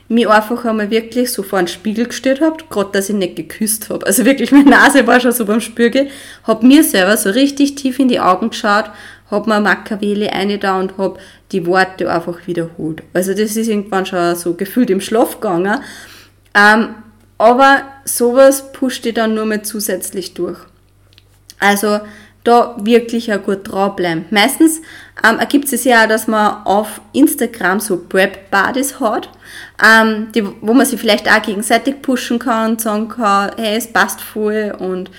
mich 0.08 0.28
einfach 0.28 0.65
einmal 0.65 0.89
wirklich 0.89 1.32
so 1.32 1.43
vor 1.43 1.60
den 1.60 1.67
Spiegel 1.67 2.06
gestellt 2.06 2.41
habe, 2.41 2.63
gerade 2.69 2.91
dass 2.91 3.10
ich 3.10 3.15
nicht 3.15 3.36
geküsst 3.36 3.89
habe. 3.89 4.06
Also 4.06 4.26
wirklich, 4.26 4.52
meine 4.54 4.69
Nase 4.69 5.06
war 5.06 5.19
schon 5.19 5.32
so 5.32 5.45
beim 5.45 5.62
Spürgel, 5.62 6.10
habe 6.43 6.65
mir 6.65 6.84
selber 6.84 7.17
so 7.17 7.30
richtig 7.30 7.76
tief 7.76 8.00
in 8.00 8.08
die 8.08 8.19
Augen 8.19 8.50
geschaut, 8.50 8.86
habe 9.32 9.50
mir 9.50 9.60
Machiavelli 9.60 10.28
eine 10.28 10.60
da 10.60 10.80
und 10.80 10.98
habe 10.98 11.20
die 11.52 11.65
Worte 11.65 12.12
einfach 12.12 12.46
wiederholt. 12.46 13.04
Also 13.13 13.32
das 13.32 13.56
ist 13.56 13.67
irgendwann 13.67 14.06
schon 14.06 14.36
so 14.36 14.54
gefühlt 14.54 14.89
im 14.89 15.02
Schlaf 15.02 15.39
gegangen. 15.39 15.80
Ähm, 16.54 16.96
aber 17.38 17.84
sowas 18.06 18.72
pusht 18.72 19.06
die 19.06 19.13
dann 19.13 19.34
nur 19.34 19.46
mal 19.46 19.63
zusätzlich 19.63 20.34
durch. 20.34 20.60
Also 21.60 22.02
da 22.44 22.76
wirklich 22.80 23.32
auch 23.34 23.41
gut 23.41 23.72
dranbleiben. 23.72 24.26
Meistens 24.32 24.82
ähm, 25.24 25.39
ergibt 25.39 25.72
es 25.72 25.84
ja 25.84 26.04
auch, 26.04 26.08
dass 26.08 26.28
man 26.28 26.65
auf 26.65 27.02
Instagram 27.13 27.80
so 27.80 27.98
Prep-Buddies 27.98 29.00
hat, 29.00 29.30
ähm, 29.84 30.32
die, 30.34 30.44
wo 30.62 30.74
man 30.74 30.86
sich 30.86 31.00
vielleicht 31.00 31.30
auch 31.30 31.41
gegenseitig 31.41 32.02
pushen 32.02 32.39
kann 32.39 32.72
und 32.72 32.82
sagen 32.82 33.10
kann, 33.10 33.52
hey, 33.58 33.78
es 33.78 33.91
passt 33.91 34.22
voll 34.22 34.76
und 34.78 35.12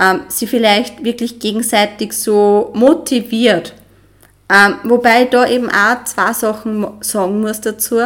ähm, 0.00 0.22
sie 0.28 0.46
vielleicht 0.46 1.04
wirklich 1.04 1.38
gegenseitig 1.38 2.12
so 2.12 2.70
motiviert. 2.74 3.74
Ähm, 4.48 4.76
wobei 4.84 5.24
ich 5.24 5.30
da 5.30 5.46
eben 5.48 5.68
auch 5.68 6.04
zwei 6.04 6.32
Sachen 6.32 6.86
sagen 7.00 7.40
muss 7.40 7.60
dazu. 7.60 7.96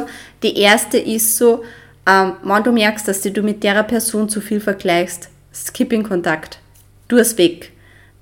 Die 0.43 0.59
erste 0.59 0.99
ist 0.99 1.37
so, 1.37 1.63
ähm, 2.07 2.35
wenn 2.43 2.63
du 2.63 2.73
merkst, 2.73 3.07
dass 3.07 3.21
du 3.21 3.43
mit 3.43 3.63
der 3.63 3.83
Person 3.83 4.29
zu 4.29 4.41
viel 4.41 4.61
vergleichst, 4.61 5.29
Skipping 5.53 6.03
Kontakt, 6.03 6.61
du 7.09 7.17
es 7.19 7.37
weg 7.37 7.73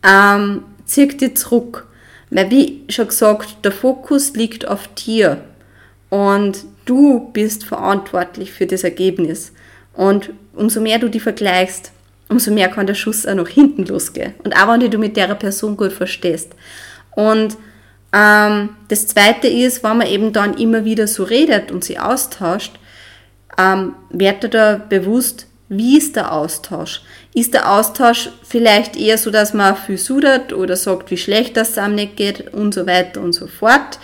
ähm, 0.03 0.65
zieh 0.85 1.09
dich 1.09 1.37
zurück. 1.37 1.87
Weil 2.31 2.51
wie 2.51 2.85
schon 2.89 3.09
gesagt, 3.09 3.65
der 3.65 3.73
Fokus 3.73 4.35
liegt 4.35 4.69
auf 4.69 4.89
dir 4.89 5.43
und 6.11 6.65
du 6.85 7.31
bist 7.33 7.65
verantwortlich 7.65 8.53
für 8.53 8.67
das 8.67 8.85
Ergebnis. 8.85 9.53
Und 9.95 10.31
umso 10.55 10.81
mehr 10.81 10.99
du 10.99 11.09
die 11.09 11.21
vergleichst, 11.21 11.93
umso 12.29 12.51
mehr 12.51 12.69
kann 12.69 12.87
der 12.87 12.95
Schuss 12.95 13.27
auch 13.27 13.35
nach 13.35 13.49
hinten 13.49 13.87
losgehen. 13.87 14.35
Und 14.45 14.55
auch 14.57 14.69
wenn 14.69 14.91
du 14.91 14.99
mit 14.99 15.17
der 15.17 15.35
Person 15.35 15.77
gut 15.77 15.93
verstehst. 15.93 16.53
Und 17.17 17.57
ähm, 18.13 18.71
das 18.89 19.07
Zweite 19.07 19.49
ist, 19.49 19.83
wenn 19.85 19.99
man 19.99 20.07
eben 20.07 20.33
dann 20.33 20.55
immer 20.57 20.85
wieder 20.85 21.07
so 21.07 21.25
redet 21.25 21.71
und 21.71 21.85
sie 21.85 21.99
austauscht, 21.99 22.79
ähm, 23.59 23.95
dir 24.11 24.33
da 24.33 24.77
bewusst, 24.77 25.47
wie 25.69 25.99
ist 25.99 26.17
der 26.17 26.33
Austausch? 26.33 27.03
Ist 27.35 27.53
der 27.53 27.71
Austausch 27.71 28.31
vielleicht 28.43 28.97
eher 28.97 29.19
so, 29.19 29.31
dass 29.31 29.53
man 29.53 29.77
viel 29.77 29.99
sudert 29.99 30.53
oder 30.53 30.77
sagt, 30.77 31.11
wie 31.11 31.19
schlecht 31.19 31.57
das 31.57 31.77
einem 31.77 31.97
nicht 31.97 32.17
geht 32.17 32.55
und 32.55 32.73
so 32.73 32.87
weiter 32.87 33.21
und 33.21 33.35
so 33.35 33.47
fort? 33.47 33.99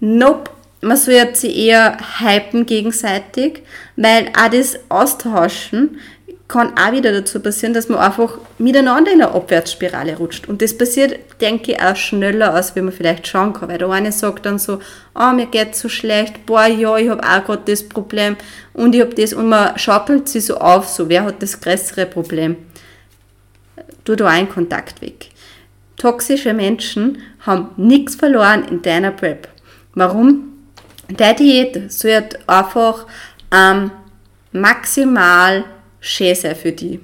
Nope. 0.00 0.50
Man 0.82 0.96
soll 0.96 1.34
sich 1.34 1.56
eher 1.56 1.96
hypen 2.20 2.64
gegenseitig, 2.66 3.62
weil 3.96 4.28
auch 4.38 4.50
das 4.50 4.78
Austauschen 4.88 5.98
kann 6.48 6.78
auch 6.78 6.92
wieder 6.92 7.12
dazu 7.12 7.40
passieren, 7.40 7.74
dass 7.74 7.88
man 7.88 7.98
einfach 7.98 8.38
miteinander 8.58 9.12
in 9.12 9.20
eine 9.20 9.32
Abwärtsspirale 9.32 10.16
rutscht. 10.16 10.48
Und 10.48 10.62
das 10.62 10.78
passiert, 10.78 11.18
denke 11.40 11.72
ich, 11.72 11.80
auch 11.80 11.96
schneller, 11.96 12.54
als 12.54 12.76
wie 12.76 12.82
man 12.82 12.92
vielleicht 12.92 13.26
schauen 13.26 13.52
kann. 13.52 13.68
Weil 13.68 13.78
der 13.78 13.90
eine 13.90 14.12
sagt 14.12 14.46
dann 14.46 14.60
so, 14.60 14.78
oh, 15.14 15.32
mir 15.32 15.46
geht's 15.46 15.80
so 15.80 15.88
schlecht, 15.88 16.46
boah, 16.46 16.66
ja, 16.66 16.96
ich 16.98 17.08
habe 17.08 17.22
auch 17.22 17.44
gerade 17.44 17.62
das 17.66 17.88
Problem 17.88 18.36
und 18.74 18.94
ich 18.94 19.00
habe 19.00 19.14
das. 19.14 19.32
Und 19.32 19.48
man 19.48 19.76
schaukelt 19.76 20.28
sich 20.28 20.46
so 20.46 20.58
auf, 20.58 20.88
so, 20.88 21.08
wer 21.08 21.24
hat 21.24 21.42
das 21.42 21.60
größere 21.60 22.06
Problem? 22.06 22.56
Tu 24.04 24.14
da 24.14 24.28
einen 24.28 24.48
Kontakt 24.48 25.02
weg. 25.02 25.30
Toxische 25.96 26.54
Menschen 26.54 27.18
haben 27.40 27.70
nichts 27.76 28.14
verloren 28.14 28.64
in 28.68 28.82
deiner 28.82 29.10
Prep. 29.10 29.48
Warum? 29.94 30.52
Der 31.08 31.34
Diät 31.34 31.90
sollte 31.90 32.38
einfach 32.46 33.06
ähm, 33.52 33.90
maximal 34.52 35.64
schön 36.06 36.34
sein 36.34 36.56
für 36.56 36.72
die 36.72 37.00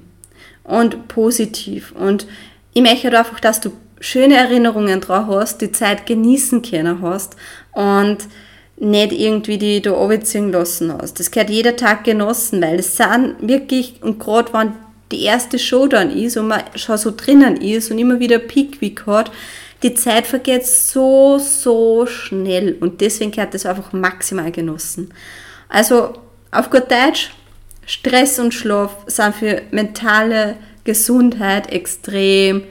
und 0.63 1.07
positiv. 1.07 1.93
Und 1.93 2.25
ich 2.73 2.81
möchte 2.81 3.03
halt 3.03 3.15
einfach, 3.15 3.39
dass 3.39 3.61
du 3.61 3.71
schöne 3.99 4.35
Erinnerungen 4.35 5.01
dran 5.01 5.27
hast, 5.27 5.61
die 5.61 5.71
Zeit 5.71 6.05
genießen 6.05 6.61
können 6.61 7.01
hast 7.01 7.35
und 7.73 8.17
nicht 8.77 9.13
irgendwie 9.13 9.57
die 9.57 9.81
da 9.81 9.91
runterziehen 9.91 10.51
lassen 10.51 10.93
hast. 10.93 11.19
Das 11.19 11.31
gehört 11.31 11.49
jeder 11.49 11.75
Tag 11.75 12.03
genossen, 12.03 12.61
weil 12.61 12.79
es 12.79 12.97
sind 12.97 13.35
wirklich, 13.41 14.01
und 14.01 14.19
gerade 14.19 14.51
wenn 14.53 14.73
die 15.11 15.23
erste 15.23 15.59
Show 15.59 15.87
dann 15.87 16.09
ist 16.09 16.37
und 16.37 16.47
man 16.47 16.63
schon 16.75 16.97
so 16.97 17.13
drinnen 17.15 17.57
ist 17.57 17.91
und 17.91 17.99
immer 17.99 18.19
wieder 18.19 18.39
Peak 18.39 18.81
Week 18.81 19.05
hat, 19.05 19.31
die 19.83 19.93
Zeit 19.93 20.25
vergeht 20.25 20.65
so, 20.65 21.37
so 21.37 22.05
schnell 22.05 22.77
und 22.79 23.01
deswegen 23.01 23.31
gehört 23.31 23.53
das 23.53 23.65
einfach 23.65 23.93
maximal 23.93 24.51
genossen. 24.51 25.13
Also 25.69 26.13
auf 26.51 26.69
gut 26.69 26.89
Deutsch, 26.89 27.31
Stress 27.85 28.39
und 28.39 28.53
Schlaf 28.53 28.95
sind 29.07 29.35
für 29.35 29.61
mentale 29.71 30.55
Gesundheit 30.83 31.71
extrem 31.71 32.63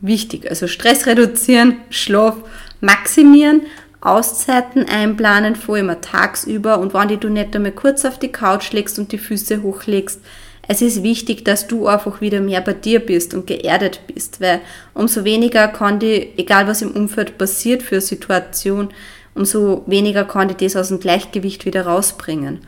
wichtig. 0.00 0.48
Also 0.48 0.66
Stress 0.66 1.06
reduzieren, 1.06 1.76
Schlaf 1.90 2.36
maximieren, 2.80 3.62
Auszeiten 4.00 4.86
einplanen, 4.88 5.56
vor 5.56 5.76
allem 5.76 6.00
tagsüber 6.00 6.78
und 6.78 6.92
wenn 6.92 7.18
du 7.18 7.28
nicht 7.30 7.56
einmal 7.56 7.72
kurz 7.72 8.04
auf 8.04 8.18
die 8.18 8.30
Couch 8.30 8.72
legst 8.72 8.98
und 8.98 9.12
die 9.12 9.18
Füße 9.18 9.62
hochlegst, 9.62 10.20
es 10.66 10.82
ist 10.82 11.02
wichtig, 11.02 11.44
dass 11.44 11.66
du 11.66 11.86
einfach 11.86 12.20
wieder 12.20 12.40
mehr 12.40 12.60
bei 12.60 12.72
dir 12.72 13.00
bist 13.00 13.34
und 13.34 13.46
geerdet 13.46 14.00
bist, 14.06 14.40
weil 14.40 14.60
umso 14.94 15.24
weniger 15.24 15.68
kann 15.68 15.98
die, 15.98 16.32
egal 16.38 16.66
was 16.66 16.82
im 16.82 16.92
Umfeld 16.92 17.36
passiert 17.38 17.82
für 17.82 17.96
eine 17.96 18.00
Situation, 18.02 18.88
umso 19.34 19.82
weniger 19.86 20.24
kann 20.24 20.48
die 20.48 20.64
das 20.64 20.76
aus 20.76 20.88
dem 20.88 21.00
Gleichgewicht 21.00 21.66
wieder 21.66 21.86
rausbringen. 21.86 22.60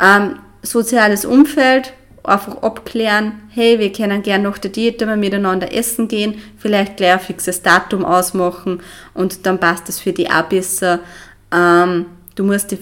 Ähm, 0.00 0.38
soziales 0.64 1.24
Umfeld, 1.24 1.92
einfach 2.24 2.62
abklären, 2.62 3.42
hey, 3.50 3.78
wir 3.78 3.92
können 3.92 4.22
gerne 4.22 4.44
nach 4.44 4.58
der 4.58 4.70
Diät 4.70 5.00
mal 5.04 5.16
miteinander 5.16 5.74
essen 5.74 6.08
gehen, 6.08 6.40
vielleicht 6.56 6.96
gleich 6.96 7.12
ein 7.12 7.20
fixes 7.20 7.62
Datum 7.62 8.04
ausmachen 8.04 8.80
und 9.12 9.46
dann 9.46 9.60
passt 9.60 9.88
es 9.88 10.00
für 10.00 10.12
die 10.12 10.30
auch 10.30 10.44
besser. 10.44 11.00
Ähm, 11.52 12.06
du 12.34 12.44
musst 12.44 12.70
dich 12.70 12.80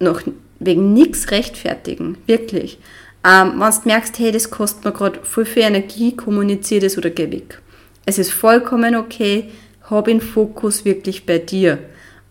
noch 0.00 0.20
wegen 0.60 0.92
nichts 0.92 1.30
rechtfertigen, 1.30 2.18
wirklich. 2.26 2.78
Ähm, 3.26 3.54
wenn 3.58 3.70
du 3.70 3.80
merkst, 3.84 4.18
hey, 4.18 4.32
das 4.32 4.50
kostet 4.50 4.84
mir 4.84 4.92
gerade 4.92 5.20
voll 5.22 5.46
viel 5.46 5.62
Energie, 5.62 6.14
kommuniziere 6.14 6.82
das 6.82 6.98
oder 6.98 7.10
geh 7.10 7.30
weg. 7.30 7.60
Es 8.04 8.18
ist 8.18 8.32
vollkommen 8.32 8.96
okay, 8.96 9.50
hab 9.88 10.04
den 10.04 10.20
Fokus 10.20 10.84
wirklich 10.84 11.24
bei 11.24 11.38
dir. 11.38 11.78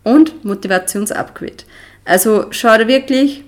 Und 0.04 0.44
Motivationsupgrade. 0.44 1.64
Also 2.04 2.46
schau 2.50 2.76
dir 2.76 2.86
wirklich 2.86 3.42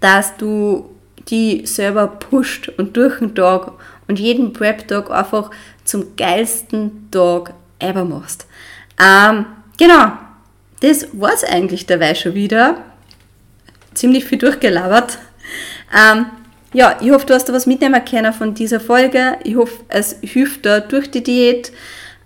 dass 0.00 0.36
du 0.36 0.90
die 1.28 1.66
selber 1.66 2.06
pusht 2.06 2.68
und 2.76 2.96
durch 2.96 3.18
den 3.18 3.34
Tag 3.34 3.72
und 4.08 4.18
jeden 4.18 4.52
Prep-Tag 4.52 5.10
einfach 5.10 5.50
zum 5.84 6.16
geilsten 6.16 7.10
Tag 7.10 7.54
ever 7.78 8.04
machst. 8.04 8.46
Ähm, 9.00 9.46
genau, 9.78 10.12
das 10.80 11.08
war 11.12 11.32
es 11.32 11.44
eigentlich 11.44 11.86
dabei 11.86 12.14
schon 12.14 12.34
wieder. 12.34 12.82
Ziemlich 13.94 14.24
viel 14.24 14.38
durchgelabert. 14.38 15.18
Ähm, 15.94 16.26
ja, 16.72 16.98
ich 17.00 17.10
hoffe, 17.10 17.26
du 17.26 17.34
hast 17.34 17.48
da 17.48 17.52
was 17.52 17.66
mitnehmen 17.66 18.04
können 18.04 18.32
von 18.32 18.54
dieser 18.54 18.80
Folge. 18.80 19.38
Ich 19.44 19.56
hoffe, 19.56 19.84
es 19.88 20.16
hilft 20.20 20.64
dir 20.64 20.80
durch 20.80 21.10
die 21.10 21.22
Diät. 21.22 21.72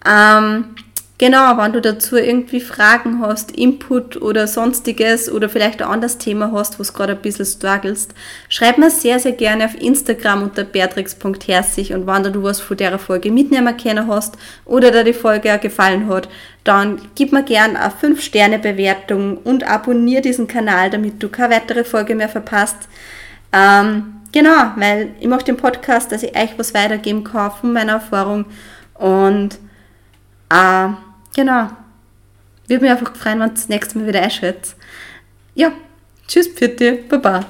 Ähm, 0.07 0.75
Genau, 1.20 1.59
wenn 1.59 1.72
du 1.72 1.81
dazu 1.81 2.16
irgendwie 2.16 2.61
Fragen 2.61 3.20
hast, 3.20 3.50
Input 3.50 4.22
oder 4.22 4.46
sonstiges 4.46 5.28
oder 5.28 5.48
vielleicht 5.48 5.83
ein 5.83 5.88
anderes 5.88 6.18
Thema 6.18 6.52
hast, 6.52 6.78
was 6.78 6.94
gerade 6.94 7.14
ein 7.14 7.20
bisschen 7.20 7.44
strugglest, 7.44 8.14
schreib 8.48 8.78
mir 8.78 8.88
sehr, 8.88 9.18
sehr 9.18 9.33
gerne 9.33 9.64
auf 9.64 9.74
Instagram 9.74 10.44
unter 10.44 10.62
beatrix.herzig 10.62 11.92
und 11.92 12.07
wenn 12.07 12.33
du 12.33 12.44
was 12.44 12.61
von 12.61 12.76
der 12.76 13.00
Folge 13.00 13.33
mitnehmen 13.33 13.76
können 13.76 14.07
hast 14.07 14.38
oder 14.64 14.92
dir 14.92 15.02
die 15.02 15.12
Folge 15.12 15.52
auch 15.52 15.61
gefallen 15.61 16.09
hat, 16.09 16.28
dann 16.62 17.00
gib 17.16 17.33
mir 17.33 17.42
gerne 17.42 17.81
eine 17.81 17.92
5-Sterne-Bewertung 17.92 19.38
und 19.38 19.68
abonniere 19.68 20.22
diesen 20.22 20.46
Kanal, 20.46 20.88
damit 20.88 21.20
du 21.20 21.28
keine 21.28 21.57
weitere 21.57 21.83
Folge 21.83 22.14
mehr 22.14 22.28
verpasst. 22.28 22.88
Ähm, 23.52 24.20
genau, 24.31 24.70
weil 24.76 25.11
ich 25.18 25.26
mache 25.26 25.42
den 25.42 25.57
Podcast, 25.57 26.12
dass 26.12 26.22
ich 26.22 26.37
euch 26.37 26.57
was 26.59 26.74
weitergeben 26.74 27.24
kann 27.24 27.50
von 27.50 27.72
meiner 27.72 27.94
Erfahrung 27.94 28.44
und 28.94 29.59
äh, 30.50 30.88
Genau. 31.38 31.68
Würde 32.66 32.83
mich 32.83 32.90
einfach 32.90 33.14
freuen, 33.14 33.38
wenn 33.38 33.51
du 33.51 33.55
das 33.55 33.68
nächste 33.68 33.96
Mal 33.96 34.09
wieder 34.09 34.20
einschätzt. 34.20 34.74
Ja, 35.55 35.70
tschüss, 36.27 36.48
Pfiat 36.48 37.09
Baba. 37.09 37.46